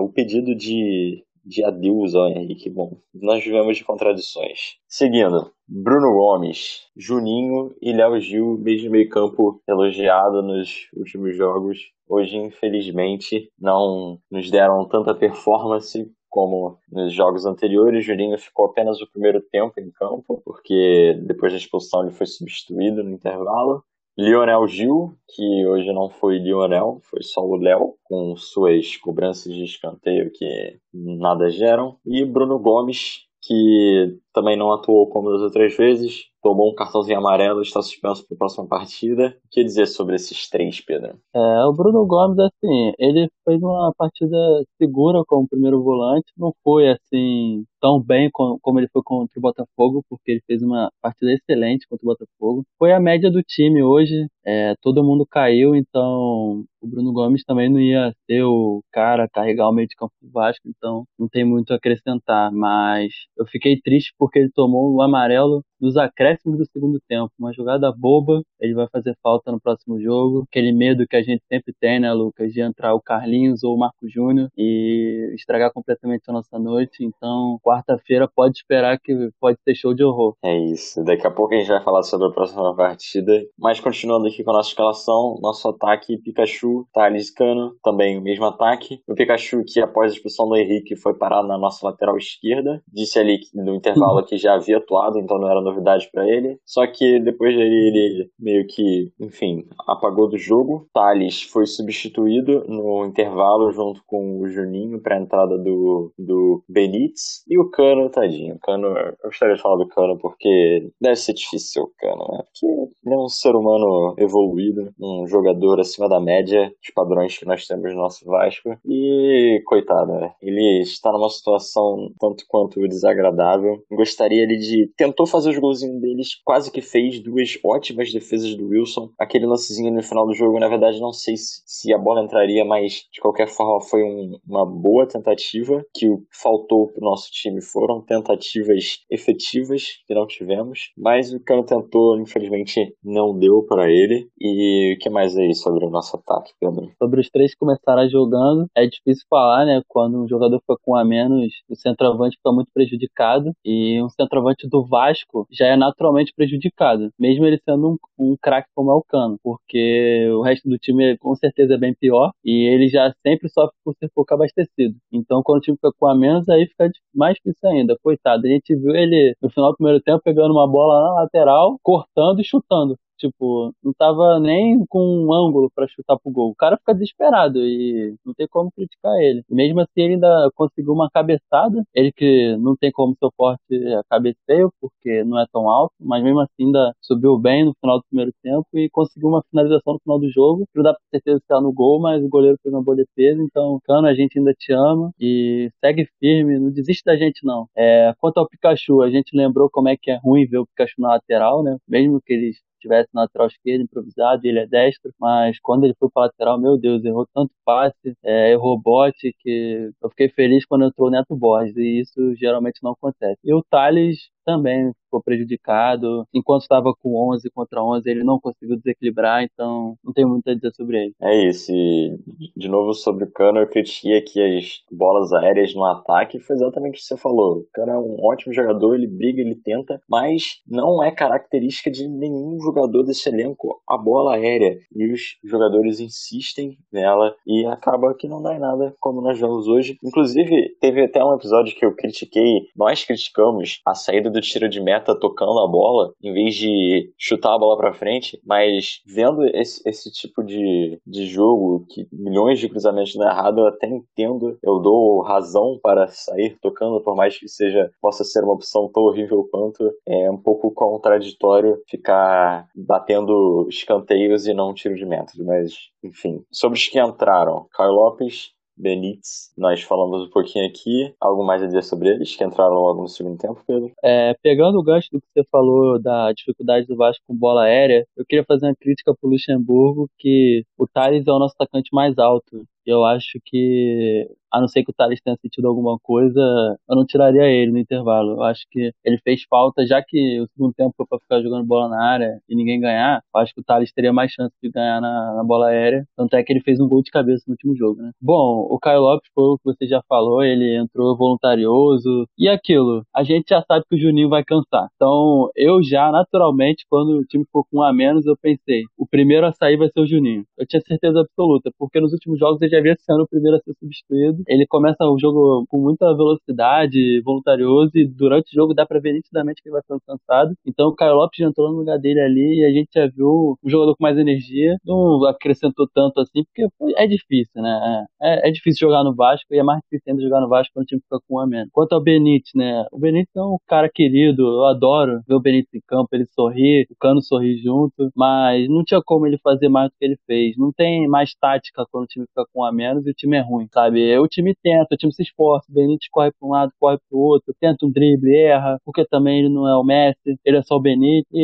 o 0.02 0.10
pedido 0.10 0.54
de, 0.54 1.24
de 1.44 1.64
adeus 1.64 2.14
ao 2.14 2.28
Henrique. 2.28 2.68
Bom, 2.68 2.98
nós 3.14 3.42
vivemos 3.42 3.78
de 3.78 3.84
contradições. 3.84 4.76
Seguindo, 4.86 5.50
Bruno 5.66 6.12
Gomes, 6.12 6.86
Juninho 6.94 7.74
e 7.80 7.92
Léo 7.92 8.20
Gil, 8.20 8.58
desde 8.58 8.90
meio 8.90 9.08
campo 9.08 9.60
elogiado 9.66 10.42
nos 10.42 10.88
últimos 10.94 11.34
jogos. 11.34 11.78
Hoje, 12.06 12.36
infelizmente, 12.36 13.50
não 13.58 14.18
nos 14.30 14.50
deram 14.50 14.86
tanta 14.86 15.14
performance 15.14 16.10
como 16.28 16.78
nos 16.90 17.12
jogos 17.12 17.46
anteriores. 17.46 18.04
Juninho 18.04 18.38
ficou 18.38 18.66
apenas 18.66 19.00
o 19.00 19.10
primeiro 19.10 19.40
tempo 19.50 19.80
em 19.80 19.90
campo, 19.90 20.42
porque 20.44 21.18
depois 21.26 21.52
da 21.52 21.58
expulsão 21.58 22.02
ele 22.02 22.12
foi 22.12 22.26
substituído 22.26 23.02
no 23.02 23.10
intervalo. 23.10 23.82
Lionel 24.18 24.66
Gil, 24.66 25.16
que 25.28 25.64
hoje 25.64 25.92
não 25.92 26.10
foi 26.10 26.38
Lionel, 26.38 27.00
foi 27.04 27.22
só 27.22 27.40
o 27.40 27.54
Léo, 27.54 27.94
com 28.02 28.34
suas 28.36 28.96
cobranças 28.96 29.54
de 29.54 29.62
escanteio 29.62 30.32
que 30.32 30.76
nada 30.92 31.48
geram. 31.48 31.96
E 32.04 32.24
Bruno 32.24 32.58
Gomes, 32.58 33.28
que 33.40 34.18
também 34.32 34.56
não 34.56 34.72
atuou 34.72 35.08
como 35.08 35.30
das 35.30 35.42
outras 35.42 35.76
vezes, 35.76 36.28
tomou 36.42 36.70
um 36.70 36.74
cartãozinho 36.74 37.18
amarelo, 37.18 37.62
está 37.62 37.82
suspenso 37.82 38.26
para 38.26 38.34
a 38.34 38.38
próxima 38.38 38.66
partida. 38.66 39.36
O 39.44 39.48
que 39.50 39.64
dizer 39.64 39.86
sobre 39.86 40.16
esses 40.16 40.48
três, 40.48 40.80
Pedro? 40.80 41.18
É, 41.34 41.64
o 41.64 41.72
Bruno 41.72 42.06
Gomes, 42.06 42.38
assim, 42.38 42.92
ele 42.98 43.28
fez 43.44 43.62
uma 43.62 43.92
partida 43.96 44.36
segura 44.80 45.22
como 45.26 45.48
primeiro 45.48 45.82
volante, 45.82 46.32
não 46.36 46.52
foi 46.62 46.88
assim 46.88 47.64
tão 47.80 48.00
bem 48.02 48.28
como 48.32 48.80
ele 48.80 48.88
foi 48.92 49.02
contra 49.04 49.38
o 49.38 49.42
Botafogo, 49.42 50.04
porque 50.08 50.32
ele 50.32 50.42
fez 50.46 50.62
uma 50.62 50.90
partida 51.00 51.32
excelente 51.32 51.86
contra 51.88 52.04
o 52.04 52.08
Botafogo. 52.08 52.64
Foi 52.78 52.92
a 52.92 53.00
média 53.00 53.30
do 53.30 53.42
time 53.42 53.82
hoje, 53.82 54.26
é, 54.44 54.74
todo 54.82 55.04
mundo 55.04 55.26
caiu, 55.28 55.76
então 55.76 56.64
o 56.80 56.86
Bruno 56.86 57.12
Gomes 57.12 57.44
também 57.44 57.70
não 57.70 57.80
ia 57.80 58.12
ser 58.26 58.42
o 58.42 58.82
cara 58.92 59.28
carregar 59.32 59.68
o 59.68 59.72
meio 59.72 59.88
de 59.88 59.96
campo 59.96 60.12
do 60.20 60.30
Vasco, 60.30 60.68
então 60.68 61.04
não 61.18 61.28
tem 61.28 61.44
muito 61.44 61.72
a 61.72 61.76
acrescentar, 61.76 62.52
mas 62.52 63.12
eu 63.36 63.46
fiquei 63.46 63.80
triste 63.80 64.12
porque 64.28 64.40
ele 64.40 64.50
tomou 64.54 64.94
o 64.94 65.02
amarelo 65.02 65.64
nos 65.80 65.96
acréscimos 65.96 66.58
do 66.58 66.66
segundo 66.66 67.00
tempo. 67.08 67.30
Uma 67.38 67.52
jogada 67.52 67.92
boba, 67.92 68.42
ele 68.60 68.74
vai 68.74 68.86
fazer 68.88 69.16
falta 69.22 69.50
no 69.52 69.60
próximo 69.60 70.00
jogo. 70.00 70.44
Aquele 70.48 70.72
medo 70.72 71.06
que 71.06 71.16
a 71.16 71.22
gente 71.22 71.42
sempre 71.50 71.72
tem, 71.78 72.00
né, 72.00 72.12
Lucas, 72.12 72.52
de 72.52 72.60
entrar 72.60 72.94
o 72.94 73.00
Carlinhos 73.00 73.62
ou 73.62 73.74
o 73.74 73.78
Marco 73.78 74.08
Júnior 74.08 74.48
e 74.56 75.32
estragar 75.34 75.72
completamente 75.72 76.24
a 76.28 76.32
nossa 76.32 76.58
noite. 76.58 77.04
Então, 77.04 77.58
quarta-feira 77.62 78.28
pode 78.28 78.58
esperar 78.58 78.98
que 78.98 79.30
pode 79.40 79.58
ter 79.64 79.74
show 79.74 79.94
de 79.94 80.04
horror. 80.04 80.34
É 80.42 80.56
isso. 80.56 81.02
Daqui 81.04 81.26
a 81.26 81.30
pouco 81.30 81.54
a 81.54 81.58
gente 81.58 81.68
vai 81.68 81.82
falar 81.82 82.02
sobre 82.02 82.28
a 82.28 82.30
próxima 82.30 82.74
partida. 82.74 83.32
Mas 83.58 83.80
continuando 83.80 84.26
aqui 84.26 84.42
com 84.42 84.50
a 84.50 84.54
nossa 84.54 84.70
escalação, 84.70 85.38
nosso 85.40 85.68
ataque, 85.68 86.18
Pikachu, 86.18 86.86
Thales 86.92 87.30
Cano, 87.30 87.74
também 87.82 88.18
o 88.18 88.22
mesmo 88.22 88.44
ataque. 88.44 89.00
O 89.06 89.14
Pikachu 89.14 89.62
que 89.66 89.80
após 89.80 90.12
a 90.12 90.14
expulsão 90.14 90.48
do 90.48 90.56
Henrique 90.56 90.96
foi 90.96 91.14
parado 91.14 91.48
na 91.48 91.58
nossa 91.58 91.86
lateral 91.86 92.16
esquerda. 92.16 92.82
Disse 92.92 93.18
ali 93.18 93.38
no 93.54 93.74
intervalo 93.74 94.24
que 94.24 94.36
já 94.36 94.54
havia 94.54 94.78
atuado, 94.78 95.18
então 95.18 95.38
não 95.38 95.48
era 95.48 95.60
novidade 95.68 96.08
para 96.12 96.26
ele. 96.28 96.58
Só 96.64 96.86
que 96.86 97.20
depois 97.20 97.54
ele, 97.54 97.62
ele 97.64 98.30
meio 98.38 98.66
que, 98.66 99.12
enfim, 99.20 99.66
apagou 99.86 100.28
do 100.28 100.38
jogo. 100.38 100.88
Thales 100.92 101.42
foi 101.42 101.66
substituído 101.66 102.64
no 102.68 103.04
intervalo 103.04 103.70
junto 103.70 104.02
com 104.06 104.40
o 104.40 104.48
Juninho 104.48 105.00
para 105.00 105.16
a 105.16 105.20
entrada 105.20 105.58
do, 105.58 106.12
do 106.18 106.62
Benítez. 106.68 107.44
E 107.48 107.58
o 107.58 107.70
Cano, 107.70 108.10
tadinho. 108.10 108.56
O 108.56 108.60
Cano, 108.60 108.86
eu 108.86 109.16
gostaria 109.24 109.54
de 109.54 109.62
falar 109.62 109.76
do 109.76 109.88
Cano 109.88 110.18
porque 110.18 110.90
deve 111.00 111.16
ser 111.16 111.34
difícil 111.34 111.82
o 111.82 111.92
Cano, 111.98 112.26
né? 112.32 112.42
Porque 112.44 112.66
ele 113.04 113.14
é 113.14 113.18
um 113.18 113.28
ser 113.28 113.54
humano 113.54 114.14
evoluído, 114.18 114.92
um 115.00 115.26
jogador 115.26 115.80
acima 115.80 116.08
da 116.08 116.20
média 116.20 116.66
dos 116.66 116.92
padrões 116.94 117.38
que 117.38 117.46
nós 117.46 117.66
temos 117.66 117.92
no 117.94 118.00
nosso 118.00 118.24
Vasco. 118.24 118.76
E, 118.84 119.62
coitado, 119.66 120.12
né? 120.12 120.32
ele 120.42 120.82
está 120.82 121.12
numa 121.12 121.28
situação 121.28 122.10
tanto 122.18 122.44
quanto 122.48 122.86
desagradável. 122.88 123.82
Gostaria 123.90 124.42
ele 124.42 124.56
de. 124.56 124.90
tentou 124.96 125.26
fazer 125.26 125.50
o 125.50 125.54
golzinho 125.60 126.00
deles, 126.00 126.28
quase 126.44 126.70
que 126.70 126.80
fez 126.80 127.20
duas 127.20 127.58
ótimas 127.64 128.12
defesas 128.12 128.54
do 128.54 128.68
Wilson. 128.68 129.10
Aquele 129.18 129.46
lancezinho 129.46 129.92
no 129.92 130.02
final 130.02 130.26
do 130.26 130.34
jogo, 130.34 130.58
na 130.58 130.68
verdade, 130.68 131.00
não 131.00 131.12
sei 131.12 131.36
se, 131.36 131.62
se 131.66 131.92
a 131.92 131.98
bola 131.98 132.22
entraria, 132.22 132.64
mas 132.64 133.04
de 133.12 133.20
qualquer 133.20 133.48
forma 133.48 133.80
foi 133.80 134.02
um, 134.02 134.38
uma 134.46 134.64
boa 134.64 135.06
tentativa. 135.06 135.84
Que 135.94 136.06
faltou 136.30 136.88
pro 136.88 137.04
nosso 137.04 137.30
time 137.30 137.60
foram 137.60 138.00
tentativas 138.02 139.00
efetivas 139.10 140.02
que 140.06 140.14
não 140.14 140.26
tivemos, 140.26 140.92
mas 140.96 141.32
o 141.32 141.40
Cano 141.40 141.64
tentou, 141.64 142.20
infelizmente 142.20 142.94
não 143.02 143.36
deu 143.36 143.62
para 143.62 143.90
ele. 143.90 144.28
E 144.40 144.94
o 144.94 144.98
que 144.98 145.10
mais 145.10 145.36
aí 145.36 145.54
sobre 145.54 145.84
o 145.84 145.90
nosso 145.90 146.16
ataque, 146.16 146.52
Pedro? 146.60 146.90
Sobre 146.98 147.20
os 147.20 147.28
três 147.30 147.52
que 147.52 147.58
começaram 147.58 148.08
jogando, 148.08 148.66
é 148.76 148.86
difícil 148.86 149.24
falar, 149.28 149.64
né? 149.64 149.82
Quando 149.88 150.22
um 150.22 150.28
jogador 150.28 150.60
fica 150.60 150.76
com 150.82 150.96
a 150.96 151.04
menos, 151.04 151.52
o 151.68 151.76
centroavante 151.76 152.36
fica 152.36 152.52
muito 152.52 152.70
prejudicado. 152.72 153.52
E 153.64 154.02
um 154.02 154.08
centroavante 154.08 154.68
do 154.68 154.86
Vasco 154.86 155.46
já 155.50 155.66
é 155.66 155.76
naturalmente 155.76 156.32
prejudicado, 156.34 157.10
mesmo 157.18 157.46
ele 157.46 157.58
sendo 157.64 157.92
um, 157.92 158.32
um 158.32 158.36
craque 158.40 158.68
como 158.74 158.90
é 158.90 158.94
o 158.94 159.02
Cano, 159.02 159.38
porque 159.42 160.28
o 160.30 160.42
resto 160.42 160.68
do 160.68 160.78
time 160.78 161.16
com 161.18 161.34
certeza 161.34 161.74
é 161.74 161.78
bem 161.78 161.94
pior 161.94 162.30
e 162.44 162.66
ele 162.66 162.88
já 162.88 163.12
sempre 163.26 163.48
sofre 163.48 163.74
por 163.84 163.94
ser 163.98 164.10
pouco 164.14 164.34
abastecido. 164.34 164.94
Então, 165.12 165.42
quando 165.42 165.58
o 165.58 165.62
time 165.62 165.76
fica 165.76 165.90
com 165.98 166.06
a 166.06 166.14
menos, 166.14 166.48
aí 166.48 166.66
fica 166.66 166.90
mais 167.14 167.34
difícil 167.36 167.68
ainda. 167.68 167.96
Coitado, 168.02 168.46
a 168.46 168.50
gente 168.50 168.74
viu 168.76 168.94
ele 168.94 169.34
no 169.42 169.50
final 169.50 169.70
do 169.72 169.76
primeiro 169.76 170.00
tempo 170.02 170.20
pegando 170.22 170.52
uma 170.52 170.70
bola 170.70 171.08
na 171.08 171.22
lateral, 171.22 171.78
cortando 171.82 172.40
e 172.40 172.44
chutando. 172.44 172.96
Tipo, 173.18 173.72
não 173.82 173.92
tava 173.92 174.38
nem 174.40 174.84
com 174.88 175.00
um 175.00 175.32
ângulo 175.32 175.70
para 175.74 175.88
chutar 175.88 176.16
pro 176.18 176.32
gol. 176.32 176.50
O 176.50 176.54
cara 176.54 176.76
fica 176.76 176.94
desesperado 176.94 177.58
e 177.60 178.14
não 178.24 178.32
tem 178.34 178.46
como 178.48 178.70
criticar 178.72 179.14
ele. 179.20 179.42
Mesmo 179.50 179.80
assim, 179.80 179.90
ele 180.02 180.14
ainda 180.14 180.50
conseguiu 180.54 180.92
uma 180.92 181.10
cabeçada. 181.10 181.82
Ele 181.94 182.12
que 182.12 182.56
não 182.58 182.76
tem 182.76 182.90
como 182.92 183.16
seu 183.18 183.30
forte 183.36 183.60
a 183.94 184.02
cabeceio, 184.08 184.72
porque 184.80 185.24
não 185.24 185.38
é 185.40 185.46
tão 185.52 185.68
alto, 185.68 185.92
mas 186.00 186.22
mesmo 186.22 186.40
assim 186.40 186.66
ainda 186.66 186.92
subiu 187.00 187.38
bem 187.38 187.64
no 187.64 187.74
final 187.80 187.98
do 187.98 188.04
primeiro 188.08 188.32
tempo 188.42 188.66
e 188.74 188.88
conseguiu 188.90 189.28
uma 189.28 189.42
finalização 189.50 189.94
no 189.94 190.00
final 190.00 190.18
do 190.18 190.30
jogo. 190.30 190.64
Não 190.74 190.82
dá 190.82 190.92
pra 190.92 191.00
certeza 191.10 191.38
se 191.38 191.46
tá 191.46 191.60
no 191.60 191.72
gol, 191.72 192.00
mas 192.00 192.22
o 192.22 192.28
goleiro 192.28 192.58
fez 192.62 192.72
uma 192.72 192.82
boa 192.82 192.96
defesa. 192.96 193.42
Então, 193.42 193.78
Cano, 193.84 194.06
a 194.06 194.14
gente 194.14 194.38
ainda 194.38 194.52
te 194.54 194.72
ama 194.72 195.10
e 195.20 195.70
segue 195.84 196.06
firme, 196.20 196.58
não 196.58 196.70
desiste 196.70 197.04
da 197.04 197.16
gente 197.16 197.44
não. 197.44 197.66
É, 197.76 198.12
quanto 198.18 198.38
ao 198.38 198.48
Pikachu, 198.48 199.02
a 199.02 199.10
gente 199.10 199.36
lembrou 199.36 199.68
como 199.70 199.88
é 199.88 199.96
que 199.96 200.10
é 200.10 200.18
ruim 200.22 200.46
ver 200.46 200.58
o 200.58 200.66
Pikachu 200.66 201.00
na 201.00 201.08
lateral, 201.10 201.62
né? 201.62 201.76
Mesmo 201.88 202.20
que 202.20 202.32
eles 202.32 202.56
tivesse 202.78 203.08
na 203.14 203.22
lateral 203.22 203.48
esquerda 203.48 203.84
improvisado, 203.84 204.46
ele 204.46 204.58
é 204.60 204.66
destro, 204.66 205.12
mas 205.18 205.58
quando 205.60 205.84
ele 205.84 205.94
foi 205.98 206.08
para 206.10 206.24
lateral, 206.24 206.60
meu 206.60 206.78
Deus, 206.78 207.04
errou 207.04 207.26
tanto 207.34 207.52
passe, 207.64 208.16
é, 208.24 208.52
errou 208.52 208.80
bote, 208.80 209.34
que 209.40 209.90
eu 210.02 210.10
fiquei 210.10 210.28
feliz 210.28 210.64
quando 210.66 210.84
entrou 210.84 211.08
o 211.08 211.10
Neto 211.10 211.36
Borges, 211.36 211.76
e 211.76 212.00
isso 212.00 212.34
geralmente 212.36 212.80
não 212.82 212.92
acontece. 212.92 213.38
E 213.44 213.54
o 213.54 213.62
Thales 213.62 214.18
também 214.48 214.92
ficou 215.04 215.22
prejudicado. 215.22 216.24
Enquanto 216.32 216.62
estava 216.62 216.94
com 217.02 217.32
11 217.34 217.50
contra 217.50 217.82
11, 217.82 218.08
ele 218.08 218.24
não 218.24 218.40
conseguiu 218.40 218.78
desequilibrar, 218.78 219.42
então 219.42 219.94
não 220.02 220.12
tem 220.12 220.24
muito 220.24 220.48
a 220.48 220.54
dizer 220.54 220.72
sobre 220.74 221.04
ele. 221.04 221.14
É 221.20 221.48
isso. 221.48 221.70
E, 221.70 222.18
de 222.56 222.68
novo, 222.68 222.94
sobre 222.94 223.24
o 223.24 223.30
Cano, 223.30 223.58
eu 223.58 223.68
critiquei 223.68 224.16
aqui 224.16 224.40
as 224.40 224.80
bolas 224.90 225.32
aéreas 225.34 225.74
no 225.74 225.84
ataque. 225.84 226.40
Foi 226.40 226.56
exatamente 226.56 226.94
o 226.94 226.98
que 226.98 227.02
você 227.02 227.16
falou. 227.16 227.58
O 227.58 227.66
Cano 227.74 227.92
é 227.92 227.98
um 227.98 228.16
ótimo 228.24 228.54
jogador, 228.54 228.94
ele 228.94 229.06
briga, 229.06 229.42
ele 229.42 229.54
tenta, 229.54 230.00
mas 230.08 230.60
não 230.66 231.02
é 231.02 231.10
característica 231.10 231.90
de 231.90 232.08
nenhum 232.08 232.58
jogador 232.60 233.02
desse 233.02 233.28
elenco 233.28 233.82
a 233.86 233.98
bola 233.98 234.36
aérea. 234.36 234.78
E 234.94 235.12
os 235.12 235.20
jogadores 235.44 236.00
insistem 236.00 236.78
nela 236.90 237.34
e 237.46 237.66
acaba 237.66 238.14
que 238.14 238.28
não 238.28 238.42
dá 238.42 238.54
em 238.54 238.60
nada, 238.60 238.94
como 238.98 239.20
nós 239.20 239.38
vemos 239.38 239.68
hoje. 239.68 239.98
Inclusive, 240.02 240.76
teve 240.80 241.04
até 241.04 241.22
um 241.22 241.34
episódio 241.34 241.76
que 241.76 241.84
eu 241.84 241.94
critiquei, 241.94 242.68
nós 242.74 243.04
criticamos 243.04 243.80
a 243.86 243.94
saída 243.94 244.30
do 244.30 244.37
tiro 244.40 244.68
de 244.68 244.80
meta 244.80 245.18
tocando 245.18 245.58
a 245.60 245.68
bola, 245.68 246.12
em 246.22 246.32
vez 246.32 246.54
de 246.54 247.12
chutar 247.18 247.54
a 247.54 247.58
bola 247.58 247.76
para 247.76 247.94
frente, 247.94 248.40
mas 248.44 249.00
vendo 249.06 249.44
esse, 249.54 249.86
esse 249.88 250.10
tipo 250.12 250.42
de, 250.42 251.00
de 251.06 251.26
jogo, 251.26 251.84
que 251.88 252.06
milhões 252.12 252.58
de 252.58 252.68
cruzamentos 252.68 253.14
é 253.16 253.24
errado, 253.24 253.60
eu 253.60 253.66
até 253.66 253.86
entendo, 253.86 254.58
eu 254.62 254.78
dou 254.80 255.22
razão 255.22 255.78
para 255.82 256.06
sair 256.08 256.56
tocando, 256.60 257.02
por 257.02 257.14
mais 257.14 257.38
que 257.38 257.48
seja 257.48 257.90
possa 258.00 258.24
ser 258.24 258.42
uma 258.44 258.54
opção 258.54 258.90
tão 258.92 259.02
horrível 259.04 259.46
quanto, 259.50 259.90
é 260.06 260.30
um 260.30 260.36
pouco 260.36 260.72
contraditório 260.72 261.80
ficar 261.88 262.66
batendo 262.74 263.66
escanteios 263.68 264.46
e 264.46 264.54
não 264.54 264.74
tiro 264.74 264.94
de 264.94 265.06
meta, 265.06 265.32
mas 265.38 265.74
enfim. 266.02 266.42
Sobre 266.50 266.78
os 266.78 266.86
que 266.86 267.00
entraram, 267.00 267.66
Caio 267.72 267.92
Lopes, 267.92 268.50
Benítez, 268.78 269.52
nós 269.56 269.82
falamos 269.82 270.26
um 270.26 270.30
pouquinho 270.30 270.66
aqui. 270.66 271.12
Algo 271.20 271.44
mais 271.44 271.62
a 271.62 271.66
dizer 271.66 271.82
sobre 271.82 272.10
eles, 272.10 272.36
que 272.36 272.44
entraram 272.44 272.74
logo 272.74 273.02
no 273.02 273.08
segundo 273.08 273.36
tempo, 273.36 273.62
Pedro? 273.66 273.92
É, 274.02 274.34
pegando 274.42 274.78
o 274.78 274.82
gancho 274.82 275.08
do 275.12 275.20
que 275.20 275.26
você 275.34 275.46
falou 275.50 276.00
da 276.00 276.32
dificuldade 276.32 276.86
do 276.86 276.96
Vasco 276.96 277.22
com 277.26 277.36
bola 277.36 277.64
aérea, 277.64 278.06
eu 278.16 278.24
queria 278.24 278.44
fazer 278.44 278.66
uma 278.66 278.76
crítica 278.76 279.12
pro 279.20 279.30
Luxemburgo, 279.30 280.08
que 280.18 280.62
o 280.78 280.86
Thales 280.86 281.26
é 281.26 281.30
o 281.32 281.38
nosso 281.38 281.54
atacante 281.58 281.90
mais 281.92 282.16
alto. 282.18 282.64
Eu 282.88 283.04
acho 283.04 283.38
que 283.44 284.26
a 284.52 284.60
não 284.60 284.68
ser 284.68 284.82
que 284.82 284.90
o 284.90 284.94
Thales 284.94 285.20
tenha 285.20 285.36
sentido 285.36 285.68
alguma 285.68 285.98
coisa, 285.98 286.40
eu 286.88 286.96
não 286.96 287.04
tiraria 287.04 287.44
ele 287.44 287.70
no 287.70 287.78
intervalo. 287.78 288.32
Eu 288.32 288.42
acho 288.42 288.64
que 288.70 288.92
ele 289.04 289.18
fez 289.22 289.42
falta, 289.48 289.86
já 289.86 290.02
que 290.02 290.40
o 290.40 290.46
segundo 290.48 290.72
tempo 290.74 290.94
foi 290.96 291.06
pra 291.06 291.18
ficar 291.18 291.42
jogando 291.42 291.66
bola 291.66 291.88
na 291.88 292.02
área 292.02 292.40
e 292.48 292.56
ninguém 292.56 292.80
ganhar, 292.80 293.22
eu 293.34 293.40
acho 293.40 293.54
que 293.54 293.60
o 293.60 293.64
Thales 293.64 293.92
teria 293.92 294.12
mais 294.12 294.32
chance 294.32 294.54
de 294.62 294.70
ganhar 294.70 295.00
na, 295.00 295.34
na, 295.36 295.44
bola 295.44 295.68
aérea. 295.68 296.04
Tanto 296.16 296.34
é 296.34 296.42
que 296.42 296.52
ele 296.52 296.60
fez 296.60 296.80
um 296.80 296.88
gol 296.88 297.02
de 297.02 297.10
cabeça 297.10 297.44
no 297.46 297.52
último 297.52 297.76
jogo, 297.76 298.02
né? 298.02 298.10
Bom, 298.20 298.66
o 298.70 298.78
Caio 298.78 299.00
Lopes 299.00 299.30
foi 299.34 299.44
o 299.44 299.58
que 299.58 299.64
você 299.64 299.86
já 299.86 300.00
falou, 300.08 300.42
ele 300.42 300.76
entrou 300.76 301.16
voluntarioso. 301.16 302.26
E 302.38 302.48
aquilo, 302.48 303.02
a 303.14 303.22
gente 303.22 303.48
já 303.50 303.62
sabe 303.62 303.84
que 303.88 303.96
o 303.96 303.98
Juninho 303.98 304.28
vai 304.28 304.44
cansar. 304.44 304.88
Então, 304.96 305.50
eu 305.54 305.82
já, 305.82 306.10
naturalmente, 306.10 306.84
quando 306.88 307.18
o 307.18 307.24
time 307.24 307.44
ficou 307.44 307.64
com 307.70 307.78
um 307.78 307.82
a 307.82 307.92
menos, 307.92 308.26
eu 308.26 308.36
pensei, 308.40 308.84
o 308.96 309.06
primeiro 309.06 309.46
a 309.46 309.52
sair 309.52 309.76
vai 309.76 309.88
ser 309.88 310.00
o 310.00 310.06
Juninho. 310.06 310.44
Eu 310.56 310.66
tinha 310.66 310.80
certeza 310.80 311.20
absoluta, 311.20 311.70
porque 311.78 312.00
nos 312.00 312.12
últimos 312.12 312.38
jogos 312.38 312.60
ele 312.62 312.70
já 312.70 312.77
havia 312.78 312.96
sendo 312.98 313.22
o 313.22 313.28
primeiro 313.28 313.56
a 313.56 313.60
ser 313.60 313.74
substituído 313.78 314.42
ele 314.46 314.66
começa 314.66 315.04
o 315.04 315.18
jogo 315.18 315.66
com 315.68 315.78
muita 315.78 316.14
velocidade, 316.14 317.20
voluntarioso, 317.22 317.90
e 317.94 318.06
durante 318.06 318.50
o 318.50 318.54
jogo 318.54 318.74
dá 318.74 318.86
pra 318.86 319.00
ver 319.00 319.12
nitidamente 319.12 319.62
que 319.62 319.68
ele 319.68 319.74
vai 319.74 319.82
ficando 319.82 320.00
cansado. 320.06 320.54
Então 320.66 320.88
o 320.88 320.94
Caio 320.94 321.14
Lopes 321.14 321.38
já 321.38 321.46
entrou 321.46 321.70
no 321.70 321.78
lugar 321.78 321.98
dele 321.98 322.20
ali 322.20 322.60
e 322.60 322.64
a 322.64 322.70
gente 322.70 322.88
já 322.94 323.06
viu 323.06 323.56
um 323.62 323.68
jogador 323.68 323.96
com 323.96 324.02
mais 324.02 324.16
energia. 324.18 324.76
Não 324.84 325.24
acrescentou 325.26 325.88
tanto 325.92 326.20
assim, 326.20 326.44
porque 326.44 326.66
é 326.96 327.06
difícil, 327.06 327.62
né? 327.62 328.06
É, 328.20 328.48
é 328.48 328.50
difícil 328.50 328.88
jogar 328.88 329.04
no 329.04 329.14
Vasco 329.14 329.46
e 329.52 329.58
é 329.58 329.62
mais 329.62 329.80
difícil 329.82 330.12
ainda 330.12 330.22
jogar 330.22 330.40
no 330.40 330.48
Vasco 330.48 330.72
quando 330.74 330.84
o 330.84 330.86
time 330.86 331.00
fica 331.00 331.18
com 331.26 331.36
um 331.36 331.40
a 331.40 331.46
menos. 331.46 331.68
Quanto 331.72 331.92
ao 331.92 332.02
Benítez, 332.02 332.52
né? 332.54 332.86
O 332.92 332.98
Benítez 332.98 333.36
é 333.36 333.42
um 333.42 333.58
cara 333.66 333.88
querido, 333.92 334.42
eu 334.42 334.64
adoro 334.64 335.20
ver 335.26 335.34
o 335.34 335.40
Benítez 335.40 335.74
em 335.74 335.80
campo, 335.86 336.08
ele 336.12 336.26
sorrir, 336.26 336.86
o 336.90 336.96
Cano 336.98 337.22
sorrir 337.22 337.58
junto, 337.58 338.10
mas 338.16 338.68
não 338.68 338.84
tinha 338.84 339.00
como 339.04 339.26
ele 339.26 339.38
fazer 339.38 339.68
mais 339.68 339.90
do 339.90 339.94
que 339.98 340.04
ele 340.04 340.18
fez. 340.26 340.56
Não 340.56 340.72
tem 340.72 341.06
mais 341.08 341.34
tática 341.34 341.84
quando 341.90 342.04
o 342.04 342.06
time 342.06 342.26
fica 342.26 342.44
com 342.52 342.62
um 342.62 342.64
a 342.68 342.72
menos 342.72 343.06
e 343.06 343.10
o 343.10 343.14
time 343.14 343.36
é 343.36 343.40
ruim, 343.40 343.66
sabe? 343.72 344.02
Eu 344.02 344.22
o 344.22 344.28
time 344.28 344.54
tenta, 344.62 344.94
o 344.94 344.96
time 344.96 345.12
se 345.12 345.22
esforça, 345.22 345.66
o 345.70 345.74
Benítez 345.74 346.08
corre 346.10 346.30
para 346.30 346.46
um 346.46 346.52
lado, 346.52 346.72
corre 346.78 346.98
para 346.98 347.16
o 347.16 347.20
outro, 347.20 347.54
tenta 347.58 347.86
um 347.86 347.90
drible, 347.90 348.34
erra, 348.36 348.78
porque 348.84 349.04
também 349.06 349.40
ele 349.40 349.48
não 349.48 349.66
é 349.66 349.74
o 349.74 349.84
Messi, 349.84 350.38
ele 350.44 350.58
é 350.58 350.62
só 350.62 350.76
o 350.76 350.80
Benítez. 350.80 351.26
E 351.32 351.40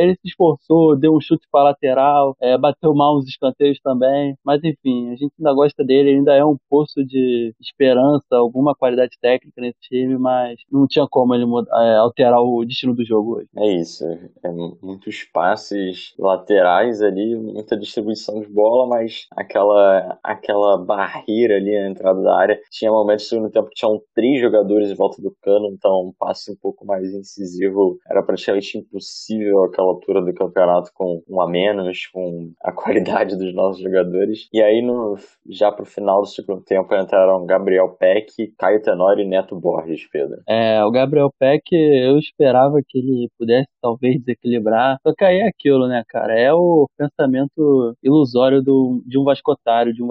ele 0.00 0.14
se 0.14 0.28
esforçou, 0.28 0.96
deu 0.98 1.14
um 1.14 1.20
chute 1.20 1.46
para 1.50 1.64
lateral, 1.64 2.36
é, 2.40 2.58
bateu 2.58 2.94
mal 2.94 3.16
uns 3.16 3.28
escanteios 3.28 3.78
também, 3.80 4.34
mas 4.44 4.62
enfim, 4.64 5.10
a 5.10 5.16
gente 5.16 5.32
ainda 5.38 5.54
gosta 5.54 5.84
dele, 5.84 6.10
ele 6.10 6.18
ainda 6.18 6.34
é 6.34 6.44
um 6.44 6.56
poço 6.68 7.04
de 7.04 7.54
esperança, 7.60 8.24
alguma 8.32 8.74
qualidade 8.74 9.16
técnica 9.20 9.60
nesse 9.60 9.78
time, 9.80 10.16
mas 10.18 10.58
não 10.70 10.86
tinha 10.86 11.06
como 11.08 11.34
ele 11.34 11.44
é, 11.44 11.96
alterar 11.96 12.40
o 12.40 12.64
destino 12.64 12.94
do 12.94 13.04
jogo 13.04 13.36
hoje. 13.36 13.48
É 13.56 13.72
isso, 13.76 14.04
é 14.04 14.50
muitos 14.82 15.24
passes 15.32 16.14
laterais 16.18 17.00
ali, 17.02 17.36
muita 17.36 17.76
distribuição 17.76 18.40
de 18.40 18.48
bola, 18.48 18.86
mas 18.86 19.26
aquela, 19.32 20.18
aquela 20.22 20.53
barreira 20.86 21.56
ali 21.56 21.78
na 21.78 21.90
entrada 21.90 22.20
da 22.22 22.36
área. 22.36 22.60
Tinha 22.70 22.90
momentos 22.90 23.24
no 23.24 23.28
segundo 23.28 23.50
tempo 23.50 23.68
que 23.68 23.74
tinham 23.74 24.00
três 24.14 24.40
jogadores 24.40 24.90
em 24.90 24.94
volta 24.94 25.20
do 25.20 25.34
cano, 25.42 25.68
então 25.72 26.08
um 26.08 26.12
passe 26.18 26.52
um 26.52 26.56
pouco 26.60 26.86
mais 26.86 27.12
incisivo 27.12 27.98
era 28.08 28.22
praticamente 28.22 28.78
impossível 28.78 29.64
aquela 29.64 29.88
altura 29.88 30.22
do 30.22 30.34
campeonato 30.34 30.90
com 30.94 31.22
um 31.28 31.40
a 31.40 31.48
menos, 31.48 32.06
com 32.12 32.52
a 32.62 32.72
qualidade 32.72 33.36
dos 33.36 33.54
nossos 33.54 33.82
jogadores. 33.82 34.48
E 34.52 34.62
aí, 34.62 34.82
no, 34.82 35.16
já 35.48 35.70
pro 35.70 35.84
final 35.84 36.22
do 36.22 36.28
segundo 36.28 36.62
tempo, 36.62 36.94
entraram 36.94 37.46
Gabriel 37.46 37.88
Peck, 37.98 38.52
Caio 38.58 38.82
Tenório 38.82 39.24
e 39.24 39.28
Neto 39.28 39.58
Borges, 39.58 40.08
Pedro. 40.10 40.42
É, 40.48 40.84
o 40.84 40.90
Gabriel 40.90 41.30
Peck, 41.38 41.62
eu 41.72 42.18
esperava 42.18 42.80
que 42.86 42.98
ele 42.98 43.28
pudesse 43.38 43.68
talvez 43.80 44.18
desequilibrar, 44.18 44.96
só 45.02 45.12
que 45.14 45.24
aí 45.24 45.40
é 45.40 45.48
aquilo, 45.48 45.86
né, 45.86 46.02
cara? 46.08 46.38
É 46.38 46.52
o 46.52 46.86
pensamento 46.96 47.94
ilusório 48.02 48.62
do, 48.62 49.02
de 49.06 49.18
um 49.18 49.24
vascotário, 49.24 49.92
de 49.92 50.02
um 50.02 50.08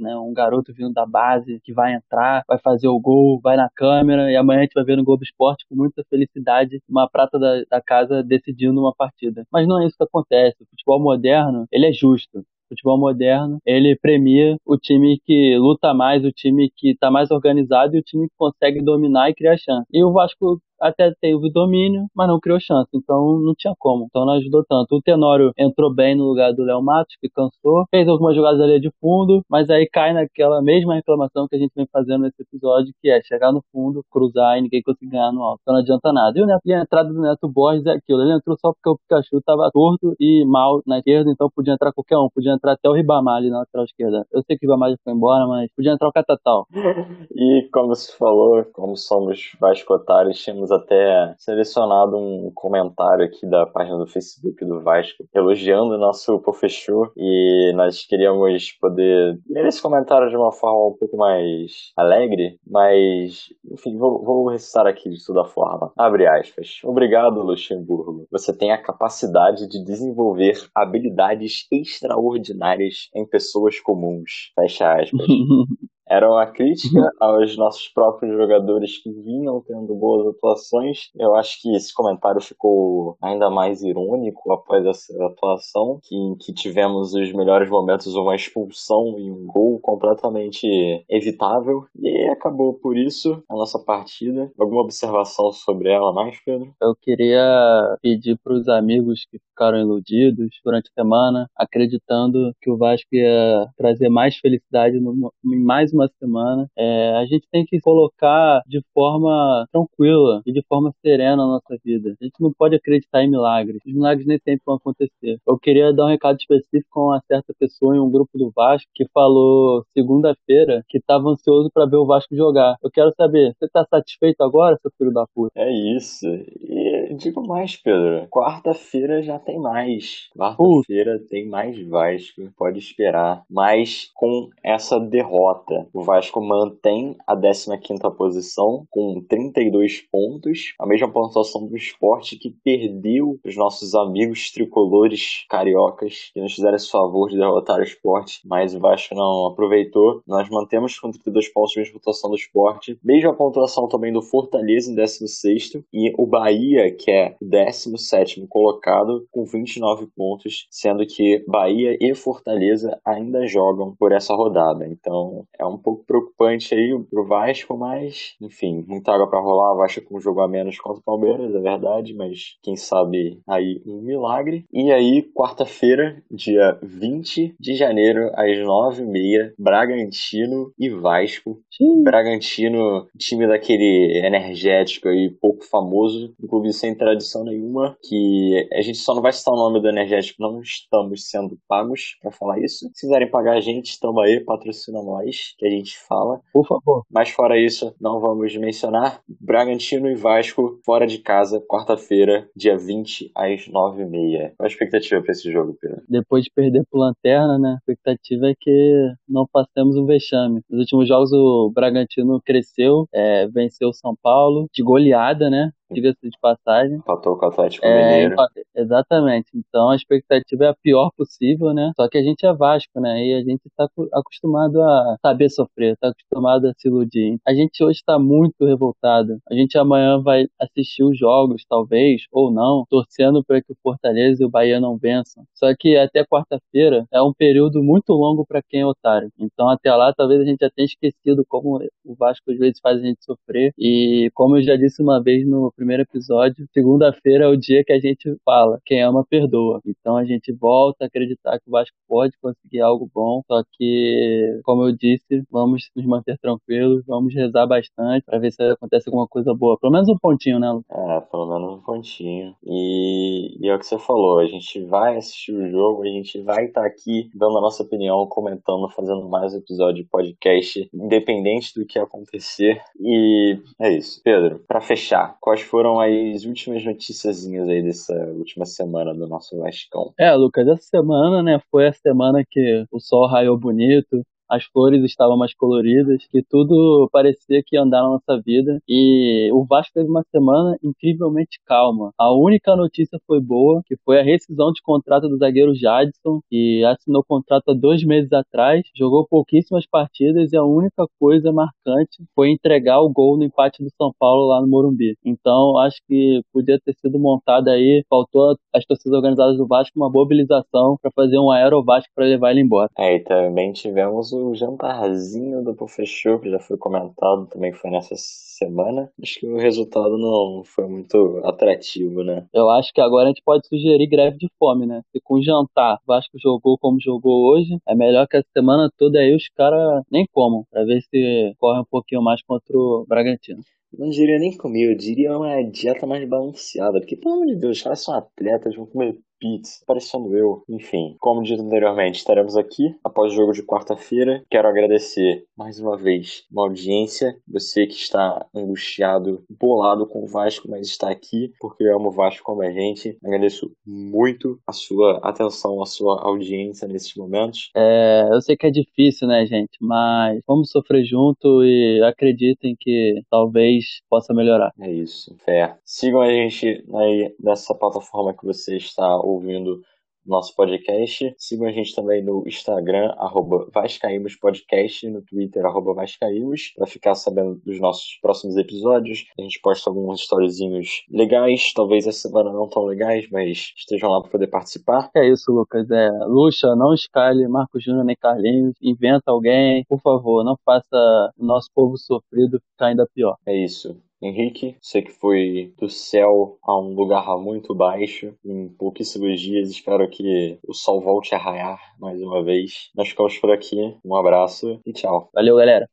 né? 0.00 0.16
Um 0.16 0.32
garoto 0.32 0.72
vindo 0.74 0.92
da 0.92 1.06
base 1.06 1.28
base 1.28 1.60
que 1.62 1.72
vai 1.72 1.94
entrar, 1.94 2.42
vai 2.46 2.58
fazer 2.58 2.88
o 2.88 3.00
gol, 3.00 3.40
vai 3.42 3.56
na 3.56 3.68
câmera 3.74 4.30
e 4.30 4.36
amanhã 4.36 4.60
a 4.60 4.62
gente 4.62 4.74
vai 4.74 4.84
ver 4.84 4.96
no 4.96 5.04
Globo 5.04 5.22
Esporte 5.22 5.64
com 5.68 5.74
muita 5.74 6.02
felicidade 6.08 6.80
uma 6.88 7.08
prata 7.08 7.38
da, 7.38 7.62
da 7.70 7.80
casa 7.80 8.22
decidindo 8.22 8.80
uma 8.80 8.94
partida. 8.94 9.44
Mas 9.52 9.66
não 9.66 9.80
é 9.80 9.86
isso 9.86 9.96
que 9.96 10.04
acontece. 10.04 10.56
O 10.62 10.66
futebol 10.70 11.00
moderno, 11.00 11.66
ele 11.72 11.86
é 11.86 11.92
justo 11.92 12.42
futebol 12.68 12.98
moderno, 12.98 13.58
ele 13.64 13.96
premia 13.96 14.58
o 14.66 14.76
time 14.76 15.18
que 15.24 15.56
luta 15.56 15.94
mais, 15.94 16.22
o 16.22 16.30
time 16.30 16.70
que 16.76 16.90
está 16.90 17.10
mais 17.10 17.30
organizado 17.30 17.96
e 17.96 17.98
o 17.98 18.02
time 18.02 18.28
que 18.28 18.34
consegue 18.36 18.84
dominar 18.84 19.30
e 19.30 19.34
criar 19.34 19.56
chance. 19.56 19.86
E 19.90 20.04
o 20.04 20.12
Vasco 20.12 20.60
até 20.80 21.12
teve 21.20 21.50
domínio, 21.52 22.06
mas 22.14 22.28
não 22.28 22.40
criou 22.40 22.58
chance, 22.60 22.88
então 22.94 23.38
não 23.40 23.54
tinha 23.56 23.74
como, 23.78 24.04
então 24.04 24.24
não 24.24 24.34
ajudou 24.34 24.64
tanto. 24.68 24.96
O 24.96 25.02
Tenório 25.02 25.52
entrou 25.58 25.92
bem 25.92 26.16
no 26.16 26.24
lugar 26.24 26.52
do 26.52 26.62
Léo 26.62 26.82
Matos, 26.82 27.16
que 27.20 27.28
cansou, 27.28 27.84
fez 27.90 28.08
algumas 28.08 28.34
jogadas 28.34 28.60
ali 28.60 28.80
de 28.80 28.90
fundo, 29.00 29.42
mas 29.48 29.68
aí 29.70 29.88
cai 29.90 30.12
naquela 30.12 30.62
mesma 30.62 30.94
reclamação 30.94 31.46
que 31.48 31.56
a 31.56 31.58
gente 31.58 31.72
vem 31.74 31.86
fazendo 31.92 32.22
nesse 32.22 32.42
episódio, 32.42 32.92
que 33.00 33.10
é 33.10 33.20
chegar 33.22 33.52
no 33.52 33.62
fundo, 33.72 34.04
cruzar 34.10 34.58
e 34.58 34.62
ninguém 34.62 34.82
conseguir 34.82 35.10
ganhar 35.10 35.32
no 35.32 35.42
alto, 35.42 35.60
então 35.62 35.74
não 35.74 35.80
adianta 35.80 36.12
nada. 36.12 36.38
E, 36.38 36.46
Neto, 36.46 36.60
e 36.64 36.72
a 36.72 36.82
entrada 36.82 37.08
do 37.12 37.20
Neto 37.20 37.48
Borges 37.48 37.86
é 37.86 37.92
aquilo, 37.92 38.22
ele 38.22 38.34
entrou 38.34 38.56
só 38.60 38.72
porque 38.72 38.90
o 38.90 38.98
Pikachu 38.98 39.38
estava 39.38 39.70
torto 39.72 40.14
e 40.20 40.44
mal 40.46 40.80
na 40.86 40.98
esquerda, 40.98 41.30
então 41.30 41.48
podia 41.54 41.74
entrar 41.74 41.92
qualquer 41.92 42.18
um, 42.18 42.28
podia 42.34 42.52
entrar 42.52 42.72
até 42.72 42.88
o 42.88 42.92
Ribamar 42.92 43.36
ali 43.36 43.50
na 43.50 43.60
lateral 43.60 43.84
esquerda. 43.84 44.26
Eu 44.32 44.42
sei 44.46 44.56
que 44.56 44.66
o 44.66 44.70
Ribamar 44.70 44.90
já 44.90 44.96
foi 45.02 45.12
embora, 45.12 45.46
mas 45.46 45.70
podia 45.74 45.92
entrar 45.92 46.08
o 46.08 46.12
Catatal. 46.12 46.66
e 47.34 47.68
como 47.72 47.94
se 47.94 48.16
falou, 48.16 48.64
como 48.72 48.96
somos 48.96 49.52
vascotários, 49.60 50.42
tínhamos 50.68 50.72
até 50.72 51.34
selecionado 51.38 52.16
um 52.16 52.52
comentário 52.54 53.24
aqui 53.24 53.46
da 53.46 53.66
página 53.66 53.96
do 53.98 54.06
Facebook 54.06 54.64
do 54.64 54.80
Vasco, 54.80 55.24
elogiando 55.34 55.94
o 55.94 55.98
nosso 55.98 56.38
Pofechu, 56.40 57.10
e 57.16 57.72
nós 57.74 58.04
queríamos 58.06 58.72
poder 58.80 59.38
ler 59.48 59.66
esse 59.66 59.80
comentário 59.80 60.28
de 60.28 60.36
uma 60.36 60.52
forma 60.52 60.88
um 60.88 60.96
pouco 60.98 61.16
mais 61.16 61.92
alegre, 61.96 62.58
mas, 62.66 63.48
enfim, 63.72 63.96
vou, 63.96 64.22
vou 64.22 64.48
recitar 64.48 64.86
aqui 64.86 65.08
de 65.08 65.24
toda 65.24 65.44
forma. 65.44 65.92
Abre 65.96 66.26
aspas. 66.26 66.80
Obrigado, 66.84 67.42
Luxemburgo. 67.42 68.26
Você 68.30 68.56
tem 68.56 68.70
a 68.70 68.82
capacidade 68.82 69.68
de 69.68 69.82
desenvolver 69.82 70.54
habilidades 70.74 71.66
extraordinárias 71.72 73.08
em 73.14 73.26
pessoas 73.26 73.80
comuns. 73.80 74.52
Fecha 74.54 74.94
aspas. 74.94 75.26
Era 76.08 76.30
uma 76.30 76.46
crítica 76.46 77.10
aos 77.20 77.56
nossos 77.56 77.88
próprios 77.88 78.34
jogadores 78.36 78.98
que 79.02 79.10
vinham 79.10 79.62
tendo 79.66 79.94
boas 79.94 80.34
atuações. 80.34 81.10
Eu 81.14 81.34
acho 81.34 81.60
que 81.60 81.74
esse 81.74 81.92
comentário 81.92 82.40
ficou 82.40 83.16
ainda 83.22 83.50
mais 83.50 83.82
irônico 83.82 84.52
após 84.52 84.84
essa 84.86 85.12
atuação, 85.26 86.00
que, 86.02 86.14
em 86.14 86.36
que 86.36 86.52
tivemos 86.52 87.14
os 87.14 87.32
melhores 87.32 87.68
momentos, 87.68 88.14
uma 88.14 88.34
expulsão 88.34 89.18
e 89.18 89.30
um 89.30 89.46
gol 89.46 89.78
completamente 89.80 90.66
evitável. 91.08 91.84
E 91.98 92.28
acabou 92.30 92.74
por 92.74 92.96
isso 92.96 93.42
a 93.48 93.54
nossa 93.54 93.78
partida. 93.78 94.50
Alguma 94.58 94.82
observação 94.82 95.52
sobre 95.52 95.90
ela 95.90 96.12
mais, 96.12 96.38
Pedro? 96.44 96.72
Eu 96.80 96.94
queria 97.00 97.96
pedir 98.00 98.38
para 98.42 98.54
os 98.54 98.68
amigos 98.68 99.26
que 99.30 99.38
ficaram 99.38 99.78
iludidos 99.78 100.48
durante 100.64 100.88
a 100.90 101.02
semana, 101.02 101.50
acreditando 101.56 102.52
que 102.60 102.70
o 102.70 102.76
Vasco 102.76 103.08
ia 103.12 103.66
trazer 103.76 104.08
mais 104.08 104.36
felicidade 104.36 104.98
no, 105.00 105.32
em 105.44 105.62
mais 105.62 105.92
uma 105.98 106.10
semana. 106.18 106.68
É, 106.76 107.16
a 107.16 107.24
gente 107.26 107.46
tem 107.50 107.64
que 107.64 107.80
colocar 107.80 108.62
de 108.66 108.80
forma 108.94 109.66
tranquila 109.72 110.42
e 110.46 110.52
de 110.52 110.62
forma 110.68 110.92
serena 111.04 111.42
a 111.42 111.46
nossa 111.46 111.76
vida. 111.84 112.14
A 112.20 112.24
gente 112.24 112.40
não 112.40 112.52
pode 112.56 112.76
acreditar 112.76 113.22
em 113.22 113.30
milagres. 113.30 113.80
Os 113.86 113.92
milagres 113.92 114.26
nem 114.26 114.38
sempre 114.38 114.62
vão 114.64 114.76
acontecer. 114.76 115.38
Eu 115.46 115.58
queria 115.58 115.92
dar 115.92 116.06
um 116.06 116.08
recado 116.08 116.38
específico 116.38 117.00
a 117.00 117.02
uma 117.02 117.22
certa 117.26 117.52
pessoa 117.58 117.96
em 117.96 118.00
um 118.00 118.10
grupo 118.10 118.38
do 118.38 118.50
Vasco 118.54 118.88
que 118.94 119.06
falou 119.12 119.84
segunda-feira 119.92 120.82
que 120.88 120.98
estava 120.98 121.28
ansioso 121.28 121.70
para 121.72 121.86
ver 121.86 121.96
o 121.96 122.06
Vasco 122.06 122.34
jogar. 122.34 122.76
Eu 122.82 122.90
quero 122.90 123.12
saber, 123.16 123.54
você 123.58 123.66
está 123.66 123.84
satisfeito 123.84 124.42
agora, 124.42 124.78
seu 124.80 124.90
filho 124.96 125.12
da 125.12 125.24
puta? 125.34 125.52
É 125.56 125.70
isso. 125.70 126.26
E 126.26 127.14
digo 127.18 127.46
mais, 127.46 127.76
Pedro. 127.76 128.26
Quarta-feira 128.28 129.22
já 129.22 129.38
tem 129.38 129.58
mais. 129.58 130.28
Quarta-feira 130.36 131.18
tem 131.28 131.48
mais 131.48 131.78
Vasco. 131.86 132.42
Pode 132.56 132.78
esperar. 132.78 133.42
Mas 133.50 134.10
com 134.14 134.48
essa 134.62 134.98
derrota, 134.98 135.87
o 135.92 136.02
Vasco 136.02 136.40
mantém 136.40 137.16
a 137.26 137.36
15ª 137.36 138.14
posição 138.16 138.84
com 138.90 139.22
32 139.28 140.02
pontos, 140.10 140.74
a 140.78 140.86
mesma 140.86 141.10
pontuação 141.10 141.66
do 141.66 141.76
esporte 141.76 142.38
que 142.38 142.50
perdeu 142.64 143.38
os 143.44 143.56
nossos 143.56 143.94
amigos 143.94 144.50
tricolores 144.50 145.44
cariocas 145.48 146.30
que 146.32 146.40
nos 146.40 146.54
fizeram 146.54 146.76
esse 146.76 146.90
favor 146.90 147.28
de 147.28 147.36
derrotar 147.36 147.78
o 147.78 147.82
esporte, 147.82 148.40
mas 148.44 148.74
o 148.74 148.80
Vasco 148.80 149.14
não 149.14 149.46
aproveitou. 149.46 150.22
Nós 150.26 150.48
mantemos 150.50 150.98
com 150.98 151.10
32 151.10 151.48
pontos 151.52 151.76
a 151.76 151.80
mesma 151.80 151.94
pontuação 151.94 152.30
do 152.30 152.36
esporte, 152.36 152.98
mesma 153.02 153.34
pontuação 153.34 153.88
também 153.88 154.12
do 154.12 154.22
Fortaleza 154.22 154.90
em 154.90 154.94
16º 154.94 155.84
e 155.92 156.12
o 156.18 156.26
Bahia, 156.26 156.94
que 156.94 157.10
é 157.10 157.36
o 157.40 157.44
17º 157.44 158.46
colocado 158.48 159.26
com 159.30 159.44
29 159.44 160.06
pontos, 160.16 160.66
sendo 160.70 161.06
que 161.06 161.44
Bahia 161.46 161.96
e 162.00 162.14
Fortaleza 162.14 162.98
ainda 163.04 163.46
jogam 163.46 163.94
por 163.98 164.12
essa 164.12 164.34
rodada. 164.34 164.86
Então 164.86 165.44
é 165.58 165.64
um 165.64 165.77
um 165.78 165.82
pouco 165.82 166.04
preocupante 166.04 166.74
aí 166.74 166.98
pro 167.08 167.26
Vasco, 167.26 167.76
mas, 167.76 168.34
enfim, 168.40 168.84
muita 168.86 169.12
água 169.12 169.30
para 169.30 169.40
rolar. 169.40 169.74
O 169.74 169.78
Vasco 169.78 170.02
com 170.02 170.16
um 170.16 170.20
jogo 170.20 170.40
a 170.40 170.48
menos 170.48 170.78
contra 170.78 171.00
o 171.00 171.04
Palmeiras, 171.04 171.54
é 171.54 171.60
verdade, 171.60 172.14
mas 172.14 172.56
quem 172.62 172.76
sabe 172.76 173.40
aí 173.48 173.80
um 173.86 174.02
milagre. 174.02 174.66
E 174.72 174.90
aí, 174.90 175.22
quarta-feira, 175.34 176.22
dia 176.30 176.78
20 176.82 177.54
de 177.58 177.74
janeiro, 177.74 178.30
às 178.34 178.58
9h30, 178.58 179.52
Bragantino 179.58 180.72
e 180.78 180.88
Vasco. 180.88 181.60
Sim. 181.70 182.02
Bragantino, 182.02 183.06
time 183.16 183.46
daquele 183.46 184.20
energético 184.24 185.08
aí, 185.08 185.30
pouco 185.30 185.64
famoso, 185.64 186.34
um 186.42 186.46
clube 186.46 186.72
sem 186.72 186.94
tradição 186.94 187.44
nenhuma, 187.44 187.96
que 188.02 188.68
a 188.72 188.82
gente 188.82 188.98
só 188.98 189.14
não 189.14 189.22
vai 189.22 189.32
citar 189.32 189.54
o 189.54 189.56
nome 189.56 189.80
do 189.80 189.88
energético, 189.88 190.42
não 190.42 190.60
estamos 190.60 191.28
sendo 191.28 191.58
pagos 191.68 192.16
para 192.20 192.32
falar 192.32 192.58
isso. 192.60 192.90
Se 192.94 193.06
quiserem 193.06 193.30
pagar 193.30 193.56
a 193.56 193.60
gente, 193.60 193.90
estamos 193.90 194.22
aí, 194.22 194.40
patrocina 194.40 195.02
nós, 195.02 195.54
que 195.58 195.66
a 195.68 195.78
gente 195.78 195.98
fala. 195.98 196.40
Por 196.52 196.66
favor. 196.66 197.04
Mas 197.10 197.30
fora 197.30 197.58
isso, 197.58 197.94
não 198.00 198.20
vamos 198.20 198.56
mencionar. 198.56 199.20
Bragantino 199.40 200.08
e 200.08 200.14
Vasco 200.14 200.80
fora 200.84 201.06
de 201.06 201.18
casa, 201.18 201.60
quarta-feira, 201.68 202.48
dia 202.54 202.76
20 202.76 203.30
às 203.34 203.68
9h30. 203.68 204.52
Qual 204.56 204.64
a 204.64 204.66
expectativa 204.66 205.22
para 205.22 205.32
esse 205.32 205.50
jogo, 205.50 205.76
Pedro? 205.80 206.02
Depois 206.08 206.44
de 206.44 206.50
perder 206.54 206.82
pro 206.90 207.00
Lanterna, 207.00 207.58
né? 207.58 207.70
A 207.70 207.76
expectativa 207.76 208.48
é 208.48 208.54
que 208.58 209.12
não 209.28 209.46
passemos 209.50 209.96
um 209.96 210.06
vexame. 210.06 210.60
Nos 210.70 210.80
últimos 210.80 211.08
jogos 211.08 211.32
o 211.32 211.70
Bragantino 211.74 212.40
cresceu, 212.44 213.06
é, 213.12 213.46
venceu 213.48 213.88
o 213.88 213.94
São 213.94 214.14
Paulo 214.22 214.66
de 214.72 214.82
goleada, 214.82 215.50
né? 215.50 215.70
Diga-se 215.90 216.28
de 216.28 216.38
passagem. 216.40 216.96
Empatou 216.96 217.36
com 217.36 217.46
o 217.46 217.48
Atlético 217.48 217.84
é, 217.84 217.94
Mineiro. 217.94 218.36
Exatamente. 218.74 219.50
Então 219.54 219.90
a 219.90 219.96
expectativa 219.96 220.64
é 220.64 220.68
a 220.68 220.74
pior 220.74 221.10
possível, 221.16 221.72
né? 221.72 221.92
Só 221.96 222.08
que 222.08 222.18
a 222.18 222.22
gente 222.22 222.46
é 222.46 222.52
Vasco, 222.52 223.00
né? 223.00 223.24
E 223.24 223.34
a 223.34 223.40
gente 223.40 223.62
está 223.66 223.88
acostumado 224.12 224.82
a 224.82 225.16
saber 225.20 225.48
sofrer, 225.50 225.94
está 225.94 226.08
acostumado 226.08 226.66
a 226.66 226.72
se 226.76 226.88
iludir. 226.88 227.38
A 227.46 227.54
gente 227.54 227.82
hoje 227.82 227.98
está 227.98 228.18
muito 228.18 228.64
revoltado. 228.64 229.38
A 229.50 229.54
gente 229.54 229.76
amanhã 229.78 230.20
vai 230.20 230.46
assistir 230.60 231.04
os 231.04 231.18
jogos, 231.18 231.64
talvez, 231.68 232.22
ou 232.32 232.50
não, 232.50 232.84
torcendo 232.88 233.42
para 233.44 233.62
que 233.62 233.72
o 233.72 233.76
Fortaleza 233.82 234.42
e 234.42 234.46
o 234.46 234.50
Bahia 234.50 234.80
não 234.80 234.96
vençam. 234.96 235.44
Só 235.54 235.74
que 235.78 235.96
até 235.96 236.24
quarta-feira 236.24 237.04
é 237.12 237.22
um 237.22 237.32
período 237.32 237.82
muito 237.82 238.12
longo 238.12 238.44
para 238.46 238.62
quem 238.62 238.80
é 238.80 238.86
otário. 238.86 239.30
Então 239.38 239.68
até 239.68 239.94
lá 239.94 240.12
talvez 240.12 240.40
a 240.40 240.44
gente 240.44 240.60
já 240.60 240.70
tenha 240.70 240.86
esquecido 240.86 241.44
como 241.48 241.78
o 242.04 242.14
Vasco 242.14 242.50
às 242.50 242.58
vezes 242.58 242.80
faz 242.80 242.98
a 242.98 243.02
gente 243.02 243.24
sofrer. 243.24 243.72
E 243.78 244.30
como 244.34 244.56
eu 244.56 244.62
já 244.62 244.76
disse 244.76 245.02
uma 245.02 245.22
vez 245.22 245.46
no 245.46 245.72
primeiro 245.78 246.02
episódio, 246.02 246.66
segunda-feira 246.74 247.44
é 247.44 247.46
o 247.46 247.56
dia 247.56 247.84
que 247.84 247.92
a 247.92 248.00
gente 248.00 248.36
fala, 248.44 248.80
quem 248.84 249.00
ama 249.00 249.24
perdoa. 249.24 249.80
Então 249.86 250.16
a 250.16 250.24
gente 250.24 250.52
volta 250.52 251.04
a 251.04 251.06
acreditar 251.06 251.60
que 251.60 251.68
o 251.68 251.70
Vasco 251.70 251.96
pode 252.08 252.32
conseguir 252.42 252.80
algo 252.80 253.08
bom, 253.14 253.42
só 253.46 253.62
que, 253.72 254.60
como 254.64 254.82
eu 254.82 254.92
disse, 254.92 255.44
vamos 255.48 255.88
nos 255.94 256.04
manter 256.04 256.36
tranquilos, 256.38 257.04
vamos 257.06 257.32
rezar 257.32 257.64
bastante 257.66 258.24
para 258.26 258.40
ver 258.40 258.50
se 258.50 258.60
acontece 258.60 259.08
alguma 259.08 259.28
coisa 259.28 259.54
boa. 259.54 259.78
Pelo 259.78 259.92
menos 259.92 260.08
um 260.08 260.18
pontinho, 260.18 260.58
né, 260.58 260.68
Lu? 260.68 260.82
É, 260.90 261.20
pelo 261.20 261.46
menos 261.46 261.78
um 261.78 261.82
pontinho. 261.82 262.56
E, 262.66 263.56
e 263.60 263.68
é 263.68 263.74
o 263.74 263.78
que 263.78 263.86
você 263.86 263.98
falou, 263.98 264.40
a 264.40 264.46
gente 264.46 264.84
vai 264.84 265.16
assistir 265.16 265.52
o 265.52 265.70
jogo, 265.70 266.02
a 266.02 266.08
gente 266.08 266.42
vai 266.42 266.64
estar 266.64 266.80
tá 266.80 266.86
aqui 266.88 267.30
dando 267.32 267.56
a 267.56 267.60
nossa 267.60 267.84
opinião, 267.84 268.26
comentando, 268.26 268.88
fazendo 268.88 269.28
mais 269.28 269.54
episódio 269.54 270.02
de 270.02 270.10
podcast, 270.10 270.90
independente 270.92 271.72
do 271.78 271.86
que 271.86 272.00
acontecer. 272.00 272.80
E 272.98 273.60
é 273.80 273.92
isso. 273.92 274.20
Pedro, 274.24 274.60
para 274.66 274.80
fechar, 274.80 275.36
quais 275.40 275.67
foram 275.68 276.00
as 276.00 276.44
últimas 276.44 276.84
noticiazinhas 276.84 277.68
aí 277.68 277.82
dessa 277.82 278.14
última 278.32 278.64
semana 278.64 279.14
do 279.14 279.26
nosso 279.26 279.58
Vascão? 279.58 280.12
É, 280.18 280.32
Lucas, 280.34 280.66
essa 280.66 280.82
semana, 280.82 281.42
né, 281.42 281.60
foi 281.70 281.88
a 281.88 281.92
semana 281.92 282.44
que 282.48 282.84
o 282.90 282.98
sol 282.98 283.26
raiou 283.26 283.56
bonito, 283.56 284.22
as 284.48 284.64
flores 284.64 285.02
estavam 285.04 285.36
mais 285.36 285.54
coloridas, 285.54 286.26
que 286.30 286.42
tudo 286.48 287.08
parecia 287.12 287.62
que 287.64 287.76
ia 287.76 287.82
andar 287.82 288.02
na 288.02 288.10
nossa 288.10 288.40
vida. 288.44 288.78
E 288.88 289.50
o 289.52 289.64
Vasco 289.64 289.92
teve 289.94 290.08
uma 290.08 290.24
semana 290.30 290.76
incrivelmente 290.82 291.60
calma. 291.66 292.12
A 292.18 292.32
única 292.32 292.74
notícia 292.74 293.18
foi 293.26 293.40
boa, 293.40 293.82
que 293.86 293.96
foi 294.04 294.20
a 294.20 294.22
rescisão 294.22 294.72
de 294.72 294.80
contrato 294.82 295.28
do 295.28 295.36
zagueiro 295.36 295.74
Jadson, 295.74 296.40
que 296.48 296.84
assinou 296.84 297.24
contrato 297.26 297.70
há 297.70 297.74
dois 297.74 298.04
meses 298.04 298.32
atrás, 298.32 298.82
jogou 298.96 299.26
pouquíssimas 299.28 299.86
partidas 299.86 300.52
e 300.52 300.56
a 300.56 300.64
única 300.64 301.06
coisa 301.18 301.52
marcante 301.52 302.24
foi 302.34 302.50
entregar 302.50 303.00
o 303.00 303.10
gol 303.10 303.36
no 303.36 303.44
empate 303.44 303.82
do 303.82 303.90
São 303.96 304.12
Paulo 304.18 304.48
lá 304.48 304.60
no 304.60 304.68
Morumbi. 304.68 305.16
Então, 305.24 305.76
acho 305.78 305.98
que 306.06 306.40
podia 306.52 306.78
ter 306.84 306.94
sido 306.94 307.18
montada 307.18 307.70
aí, 307.70 308.02
faltou 308.08 308.56
às 308.74 308.84
torcidas 308.84 309.16
organizadas 309.16 309.56
do 309.56 309.66
Vasco 309.66 309.92
uma 309.96 310.10
mobilização 310.10 310.96
para 311.00 311.10
fazer 311.14 311.38
um 311.38 311.50
aero 311.50 311.82
Vasco 311.84 312.10
para 312.14 312.24
levar 312.24 312.50
ele 312.50 312.62
embora. 312.62 312.88
É, 312.98 313.16
e 313.16 313.20
também 313.20 313.72
tivemos 313.72 314.32
o 314.38 314.54
jantarzinho 314.54 315.62
do 315.62 315.74
Fechou, 315.86 316.38
que 316.38 316.50
já 316.50 316.58
foi 316.58 316.76
comentado, 316.76 317.46
também 317.46 317.72
foi 317.72 317.90
nessa 317.90 318.14
semana. 318.16 319.10
Acho 319.22 319.40
que 319.40 319.46
o 319.46 319.56
resultado 319.56 320.16
não 320.18 320.62
foi 320.64 320.86
muito 320.86 321.40
atrativo, 321.44 322.22
né? 322.22 322.46
Eu 322.52 322.68
acho 322.70 322.92
que 322.92 323.00
agora 323.00 323.26
a 323.26 323.28
gente 323.28 323.42
pode 323.44 323.66
sugerir 323.66 324.06
greve 324.06 324.38
de 324.38 324.48
fome, 324.58 324.86
né? 324.86 325.02
Se 325.12 325.20
com 325.20 325.40
jantar 325.40 325.96
o 325.96 326.06
Vasco 326.06 326.38
jogou 326.38 326.76
como 326.78 327.00
jogou 327.00 327.52
hoje, 327.52 327.78
é 327.86 327.94
melhor 327.94 328.26
que 328.26 328.36
a 328.36 328.42
semana 328.52 328.90
toda 328.96 329.18
aí 329.18 329.34
os 329.34 329.48
caras 329.48 330.02
nem 330.10 330.26
comam, 330.32 330.64
pra 330.70 330.84
ver 330.84 331.00
se 331.02 331.54
corre 331.58 331.80
um 331.80 331.86
pouquinho 331.90 332.22
mais 332.22 332.42
contra 332.42 332.76
o 332.76 333.04
Bragantino. 333.08 333.60
Não 333.96 334.10
diria 334.10 334.38
nem 334.38 334.54
comer, 334.54 334.90
eu 334.90 334.96
diria 334.96 335.36
uma 335.36 335.62
dieta 335.62 336.06
mais 336.06 336.28
balanceada. 336.28 337.00
Porque, 337.00 337.16
pelo 337.16 337.36
amor 337.36 337.46
de 337.46 337.56
Deus, 337.56 337.78
os 337.78 337.82
caras 337.82 338.04
são 338.04 338.14
atletas, 338.14 338.76
vão 338.76 338.84
comer 338.84 339.18
pizza, 339.38 339.82
parecendo 339.86 340.36
eu. 340.36 340.62
Enfim, 340.68 341.16
como 341.18 341.42
dito 341.42 341.62
anteriormente, 341.62 342.18
estaremos 342.18 342.56
aqui 342.56 342.94
após 343.02 343.32
o 343.32 343.36
jogo 343.36 343.52
de 343.52 343.62
quarta-feira. 343.62 344.44
Quero 344.50 344.68
agradecer 344.68 345.44
mais 345.56 345.80
uma 345.80 345.96
vez 345.96 346.44
uma 346.50 346.62
audiência, 346.62 347.36
você 347.46 347.86
que 347.86 347.94
está 347.94 348.46
angustiado, 348.54 349.42
bolado 349.48 350.06
com 350.06 350.22
o 350.22 350.26
Vasco, 350.26 350.68
mas 350.68 350.86
está 350.86 351.10
aqui 351.10 351.52
porque 351.60 351.84
ama 351.84 352.08
o 352.08 352.12
Vasco 352.12 352.42
como 352.44 352.62
a 352.62 352.70
gente. 352.70 353.16
Agradeço 353.24 353.70
muito 353.86 354.58
a 354.66 354.72
sua 354.72 355.18
atenção, 355.22 355.82
a 355.82 355.86
sua 355.86 356.20
audiência 356.22 356.88
nesses 356.88 357.14
momentos. 357.14 357.70
É, 357.76 358.28
eu 358.30 358.40
sei 358.40 358.56
que 358.56 358.66
é 358.66 358.70
difícil, 358.70 359.28
né, 359.28 359.44
gente? 359.46 359.76
Mas 359.80 360.40
vamos 360.46 360.70
sofrer 360.70 361.04
junto 361.04 361.64
e 361.64 362.02
acreditem 362.02 362.76
que 362.78 363.22
talvez 363.30 364.00
possa 364.08 364.34
melhorar. 364.34 364.72
É 364.80 364.90
isso, 364.90 365.34
fé. 365.44 365.76
Sigam 365.84 366.20
a 366.20 366.30
gente 366.30 366.84
aí 366.94 367.34
nessa 367.40 367.74
plataforma 367.74 368.34
que 368.34 368.44
você 368.44 368.76
está 368.76 369.16
ouvindo 369.28 369.80
nosso 370.28 370.54
podcast. 370.54 371.34
Sigam 371.38 371.66
a 371.66 371.72
gente 371.72 371.94
também 371.94 372.22
no 372.22 372.44
Instagram, 372.46 373.12
arroba 373.16 373.66
Vascaímos 373.72 374.36
Podcast, 374.36 375.08
no 375.08 375.22
Twitter, 375.22 375.64
arroba 375.64 375.94
Vascaímos, 375.94 376.72
para 376.76 376.86
ficar 376.86 377.14
sabendo 377.14 377.60
dos 377.64 377.80
nossos 377.80 378.18
próximos 378.20 378.56
episódios. 378.56 379.24
A 379.38 379.42
gente 379.42 379.58
posta 379.60 379.88
alguns 379.88 380.20
storyzinhos 380.20 381.04
legais, 381.10 381.72
talvez 381.74 382.06
essa 382.06 382.28
semana 382.28 382.52
não 382.52 382.68
tão 382.68 382.84
legais, 382.84 383.28
mas 383.30 383.72
estejam 383.76 384.10
lá 384.10 384.20
para 384.20 384.30
poder 384.30 384.48
participar. 384.48 385.10
É 385.16 385.26
isso, 385.26 385.50
Lucas. 385.50 385.90
É, 385.90 386.10
Luxa, 386.26 386.76
não 386.76 386.92
escale 386.92 387.48
Marco 387.48 387.80
Júnior 387.80 388.04
nem 388.04 388.16
Carlinhos, 388.16 388.76
inventa 388.82 389.30
alguém, 389.30 389.84
por 389.88 390.00
favor, 390.00 390.44
não 390.44 390.56
faça 390.64 391.32
o 391.36 391.44
nosso 391.44 391.68
povo 391.74 391.96
sofrido 391.96 392.60
ficar 392.72 392.88
ainda 392.88 393.06
pior. 393.14 393.36
É 393.46 393.56
isso. 393.56 393.96
Henrique, 394.20 394.76
você 394.80 395.02
que 395.02 395.12
foi 395.12 395.72
do 395.78 395.88
céu 395.88 396.58
a 396.62 396.78
um 396.78 396.94
lugar 396.94 397.24
muito 397.38 397.74
baixo 397.74 398.34
em 398.44 398.68
pouquíssimos 398.68 399.40
dias. 399.40 399.70
Espero 399.70 400.08
que 400.08 400.58
o 400.66 400.74
sol 400.74 401.00
volte 401.00 401.34
a 401.34 401.38
raiar 401.38 401.78
mais 401.98 402.20
uma 402.20 402.42
vez. 402.42 402.90
Nós 402.94 403.08
ficamos 403.08 403.38
por 403.38 403.50
aqui. 403.50 403.96
Um 404.04 404.16
abraço 404.16 404.80
e 404.84 404.92
tchau. 404.92 405.30
Valeu, 405.32 405.56
galera. 405.56 405.88